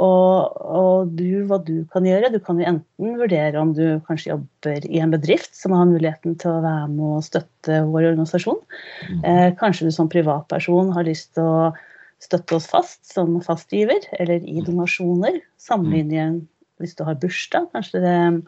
og, 0.00 0.56
og, 0.56 1.10
du, 1.18 1.42
hva 1.50 1.58
du 1.64 1.82
kan 1.92 2.06
gjøre, 2.06 2.30
du 2.32 2.38
kan 2.42 2.60
jo 2.60 2.68
enten 2.70 3.18
vurdere 3.20 3.60
om 3.60 3.74
du 3.76 4.00
kanskje 4.06 4.32
jobber 4.32 4.86
i 4.88 5.02
en 5.02 5.12
bedrift 5.12 5.52
som 5.56 5.74
har 5.76 5.90
muligheten 5.90 6.38
til 6.40 6.54
å 6.54 6.62
være 6.64 6.86
med 6.94 7.18
og 7.18 7.26
støtte 7.26 7.82
vår 7.90 8.12
organisasjon. 8.14 8.62
Mm. 9.10 9.26
Kanskje 9.60 9.90
du 9.90 9.92
som 9.92 10.08
privatperson 10.08 10.94
har 10.96 11.04
lyst 11.08 11.34
til 11.36 11.44
å 11.44 11.72
støtte 12.22 12.56
oss 12.56 12.70
fast 12.70 13.12
som 13.12 13.36
fastgiver, 13.44 14.06
eller 14.16 14.46
i 14.46 14.64
donasjoner. 14.64 15.42
Sammenligne 15.60 16.16
igjen 16.16 16.40
hvis 16.80 16.96
du 16.98 17.04
har 17.06 17.18
bursdag, 17.20 17.68
kanskje 17.74 18.00
det. 18.02 18.16
Mm. 18.30 18.40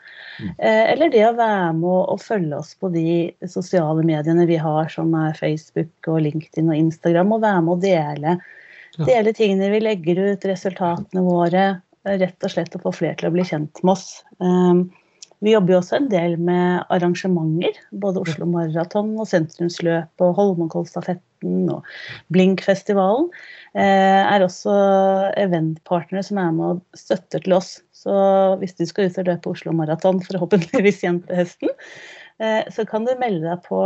Eh, 0.56 0.82
eller 0.94 1.12
det 1.12 1.22
å 1.28 1.36
være 1.38 1.68
med 1.78 2.00
og 2.14 2.24
følge 2.24 2.58
oss 2.58 2.72
på 2.80 2.90
de 2.94 3.06
sosiale 3.50 4.04
mediene 4.06 4.48
vi 4.48 4.58
har, 4.60 4.88
som 4.92 5.12
er 5.20 5.38
Facebook 5.38 6.10
og 6.10 6.24
LinkedIn 6.26 6.72
og 6.72 6.80
Instagram, 6.80 7.36
og 7.36 7.46
være 7.46 7.62
med 7.68 7.76
å 7.76 7.82
dele 7.86 8.40
Dele 9.00 9.32
tingene 9.32 9.70
vi 9.72 9.80
legger 9.80 10.18
ut, 10.20 10.44
resultatene 10.44 11.24
våre. 11.24 11.68
Rett 12.02 12.44
og 12.44 12.50
slett 12.50 12.74
å 12.76 12.82
få 12.82 12.92
flere 12.92 13.16
til 13.20 13.30
å 13.30 13.34
bli 13.34 13.44
kjent 13.46 13.80
med 13.86 13.94
oss. 13.94 14.08
Um, 14.42 14.90
vi 15.42 15.54
jobber 15.54 15.74
jo 15.74 15.78
også 15.80 15.98
en 15.98 16.08
del 16.10 16.36
med 16.38 16.84
arrangementer. 16.92 17.78
Både 18.02 18.22
Oslo 18.22 18.46
Maraton 18.50 19.14
og 19.16 19.28
Sentrumsløpet 19.30 20.22
og 20.26 20.36
Holmenkollstafetten 20.38 21.70
og 21.72 21.88
Blinkfestivalen. 22.34 23.30
Eh, 23.74 24.20
er 24.22 24.44
også 24.44 24.74
eventpartnere 25.40 26.22
som 26.26 26.42
er 26.42 26.52
med 26.58 26.76
og 26.76 26.98
støtter 26.98 27.42
til 27.42 27.56
oss. 27.58 27.80
Så 28.02 28.14
hvis 28.60 28.74
du 28.78 28.84
skal 28.88 29.08
ut 29.08 29.18
og 29.22 29.28
løpe 29.28 29.52
Oslo 29.52 29.74
Maraton, 29.76 30.20
forhåpentligvis 30.26 31.02
igjen 31.04 31.20
til 31.26 31.42
høsten, 31.42 31.74
eh, 32.42 32.62
så 32.74 32.86
kan 32.88 33.06
du 33.06 33.14
melde 33.20 33.46
deg 33.46 33.66
på 33.66 33.82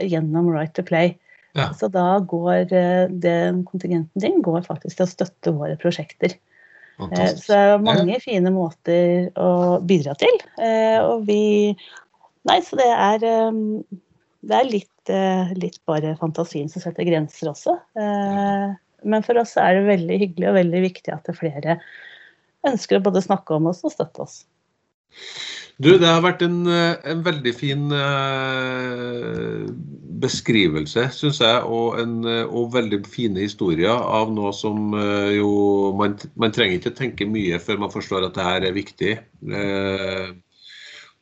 gjennom 0.00 0.50
Right 0.54 0.72
to 0.78 0.84
Play. 0.86 1.16
Ja. 1.58 1.72
Så 1.74 1.90
da 1.90 2.20
går 2.30 2.70
den 3.10 3.64
kontingenten 3.66 4.22
din 4.22 4.38
går 4.46 4.62
faktisk 4.68 5.00
til 5.00 5.06
å 5.06 5.10
støtte 5.10 5.52
våre 5.56 5.74
prosjekter. 5.80 6.36
Fantastisk. 7.00 7.48
Så 7.48 7.58
mange 7.82 8.14
ja. 8.14 8.20
fine 8.22 8.52
måter 8.54 9.32
å 9.40 9.80
bidra 9.82 10.14
til. 10.20 10.38
Og 11.08 11.26
vi 11.26 11.42
Nei, 12.48 12.56
så 12.64 12.78
det 12.78 12.86
er, 12.88 13.18
det 13.20 14.54
er 14.56 14.68
litt, 14.70 15.10
litt 15.60 15.76
bare 15.90 16.14
fantasien 16.16 16.70
som 16.72 16.80
setter 16.80 17.04
grenser 17.04 17.50
også. 17.50 17.74
Men 19.04 19.26
for 19.26 19.40
oss 19.42 19.56
er 19.60 19.76
det 19.76 19.88
veldig 19.88 20.16
hyggelig 20.22 20.48
og 20.48 20.56
veldig 20.56 20.80
viktig 20.86 21.12
at 21.14 21.28
flere 21.36 21.76
ønsker 22.66 22.98
å 22.98 23.04
både 23.08 23.22
snakke 23.24 23.56
om 23.56 23.70
oss 23.70 23.84
og 23.86 23.94
støtte 23.94 24.26
oss. 24.26 24.42
Du, 25.80 25.94
det 25.96 26.04
har 26.04 26.20
vært 26.20 26.42
en, 26.44 26.58
en 26.68 27.22
veldig 27.24 27.52
fin 27.56 27.86
uh, 27.88 29.64
beskrivelse, 30.20 31.06
syns 31.16 31.40
jeg, 31.40 31.62
og, 31.64 31.96
en, 32.02 32.18
og, 32.44 32.68
veldig 32.74 33.00
fine 33.08 33.40
historier 33.40 33.88
av 33.88 34.28
noe 34.34 34.52
som 34.52 34.92
jo 35.32 35.48
man, 35.96 36.18
man, 36.36 36.52
trenger 36.52 36.76
ikke 36.76 36.92
tenke 36.98 37.28
mye 37.28 37.56
før 37.64 37.80
man 37.86 37.94
forstår 37.94 38.28
at 38.28 38.36
det 38.36 38.44
her 38.44 38.68
er 38.68 38.76
viktig. 38.76 39.16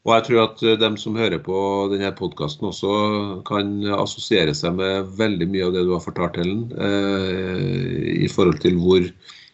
Og 0.09 0.13
jeg 0.15 0.27
tror 0.27 0.43
at 0.43 0.67
dem 0.81 0.99
som 0.99 1.19
hører 1.21 1.39
på 1.45 1.59
denne 1.93 2.11
podkasten 2.19 2.71
også 2.73 2.93
kan 3.47 3.77
assosiere 3.95 4.55
seg 4.59 4.75
med 4.79 5.15
veldig 5.19 5.49
mye 5.53 5.67
av 5.69 5.75
det 5.77 5.87
du 5.87 5.95
har 5.95 6.03
fortalt, 6.03 6.39
Helen, 6.41 6.67
i 8.27 8.27
forhold 8.33 8.59
til 8.65 8.79
hvor, 8.83 9.07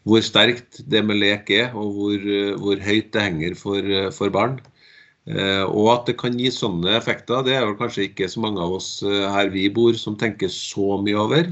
hvor 0.05 0.21
sterkt 0.25 0.83
det 0.90 1.01
med 1.07 1.17
lek 1.21 1.51
er, 1.55 1.73
og 1.73 1.97
hvor, 1.97 2.31
hvor 2.61 2.81
høyt 2.85 3.11
det 3.14 3.23
henger 3.25 3.57
for, 3.57 3.93
for 4.12 4.33
barn. 4.33 4.59
Eh, 5.25 5.64
og 5.64 5.87
at 5.88 6.11
det 6.11 6.19
kan 6.21 6.35
gi 6.37 6.51
sånne 6.53 6.99
effekter, 6.99 7.40
det 7.47 7.55
er 7.57 7.64
vel 7.64 7.79
kanskje 7.79 8.11
ikke 8.11 8.29
så 8.29 8.43
mange 8.45 8.61
av 8.61 8.75
oss 8.77 8.88
eh, 9.07 9.25
her 9.33 9.49
vi 9.55 9.71
bor 9.73 9.97
som 9.97 10.19
tenker 10.21 10.51
så 10.53 10.99
mye 11.01 11.17
over. 11.21 11.49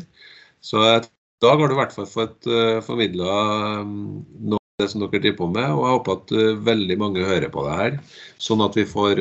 Så 0.60 0.82
i 0.84 0.98
dag 1.42 1.62
har 1.62 1.70
du 1.70 1.74
i 1.74 1.78
hvert 1.80 1.94
fall 1.94 2.06
fått 2.06 2.46
uh, 2.46 2.78
formidla 2.86 3.32
noe 3.82 4.60
av 4.60 4.84
det 4.84 4.90
som 4.92 5.00
dere 5.02 5.18
driver 5.24 5.38
på 5.40 5.48
med, 5.56 5.72
og 5.72 5.80
jeg 5.82 5.96
håper 5.96 6.18
at 6.20 6.34
veldig 6.68 6.96
mange 7.00 7.24
hører 7.26 7.50
på 7.50 7.64
det 7.66 7.78
her. 7.80 7.96
Sånn 8.38 8.62
at 8.62 8.78
vi 8.78 8.84
får 8.86 9.18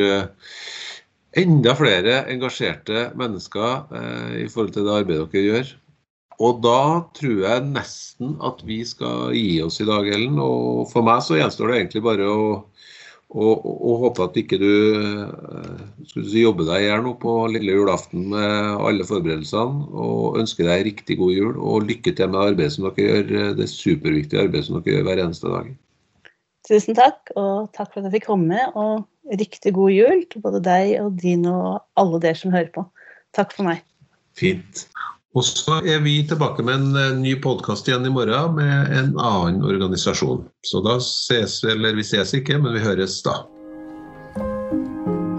enda 1.41 1.73
flere 1.79 2.19
engasjerte 2.29 3.07
mennesker 3.17 4.37
i 4.37 4.45
forhold 4.51 4.75
til 4.75 4.85
det 4.85 4.99
arbeidet 4.99 5.33
dere 5.33 5.47
gjør. 5.47 5.73
Og 6.41 6.61
da 6.63 7.03
tror 7.17 7.43
jeg 7.43 7.69
nesten 7.69 8.33
at 8.45 8.63
vi 8.65 8.79
skal 8.87 9.35
gi 9.35 9.59
oss 9.61 9.77
i 9.83 9.87
dag, 9.87 10.07
Ellen. 10.09 10.39
Og 10.41 10.87
for 10.89 11.05
meg 11.05 11.21
så 11.25 11.37
gjenstår 11.37 11.69
det 11.69 11.77
egentlig 11.77 12.01
bare 12.07 12.29
å, 12.31 12.45
å, 13.29 13.51
å 13.61 13.97
håpe 14.05 14.25
at 14.25 14.39
ikke 14.41 14.57
du 14.61 14.71
eh, 14.71 15.83
skulle 16.09 16.31
si, 16.31 16.41
jobber 16.41 16.65
deg 16.71 16.85
i 16.85 16.89
hjel 16.89 17.05
nå 17.05 17.13
på 17.21 17.35
lille 17.53 17.77
julaften 17.77 18.25
med 18.33 18.81
alle 18.81 19.05
forberedelsene. 19.05 19.85
Og 19.91 20.41
ønsker 20.41 20.71
deg 20.71 20.87
riktig 20.89 21.19
god 21.21 21.35
jul 21.35 21.61
og 21.61 21.85
lykke 21.91 22.15
til 22.17 22.33
med 22.33 22.41
arbeidet 22.47 22.73
som 22.77 22.89
dere 22.89 23.07
gjør. 23.07 23.31
Eh, 23.43 23.53
det 23.61 23.69
superviktige 23.69 24.47
arbeidet 24.47 24.69
som 24.69 24.79
dere 24.79 24.97
gjør 24.97 25.07
hver 25.11 25.23
eneste 25.27 25.53
dag. 25.53 25.71
Tusen 26.71 26.97
takk, 26.97 27.33
og 27.35 27.69
takk 27.75 27.89
for 27.91 28.01
at 28.01 28.09
jeg 28.09 28.17
fikk 28.17 28.29
komme. 28.31 28.65
Og 28.73 29.37
riktig 29.37 29.75
god 29.77 29.93
jul 29.93 30.25
til 30.31 30.41
både 30.41 30.65
deg 30.65 30.97
og 31.03 31.21
din 31.21 31.45
og 31.49 31.83
alle 32.01 32.21
dere 32.23 32.39
som 32.39 32.53
hører 32.53 32.73
på. 32.73 32.87
Takk 33.37 33.53
for 33.53 33.69
meg. 33.69 33.85
Fint. 34.37 34.87
Og 35.31 35.45
så 35.47 35.77
er 35.87 36.01
vi 36.03 36.17
tilbake 36.27 36.63
med 36.67 36.75
en 36.75 36.95
eh, 36.99 37.13
ny 37.15 37.37
podkast 37.39 37.87
igjen 37.87 38.03
i 38.05 38.11
morgen 38.11 38.57
med 38.57 38.91
en 38.91 39.13
annen 39.15 39.61
organisasjon. 39.63 40.43
Så 40.67 40.81
da 40.83 40.97
ses 40.99 41.61
vi, 41.63 41.71
eller 41.71 41.95
vi 41.95 42.03
ses 42.03 42.33
ikke, 42.35 42.59
men 42.59 42.75
vi 42.75 42.83
høres 42.83 43.21
da. 43.23 43.37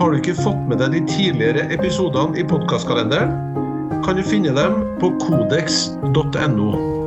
Har 0.00 0.10
du 0.10 0.16
ikke 0.18 0.38
fått 0.40 0.64
med 0.70 0.80
deg 0.80 0.96
de 0.96 1.04
tidligere 1.12 1.68
episodene 1.76 2.40
i 2.40 2.46
podkastkalenderen, 2.48 3.36
kan 4.02 4.16
du 4.16 4.24
finne 4.24 4.56
dem 4.56 4.80
på 4.98 5.12
kodeks.no. 5.20 7.01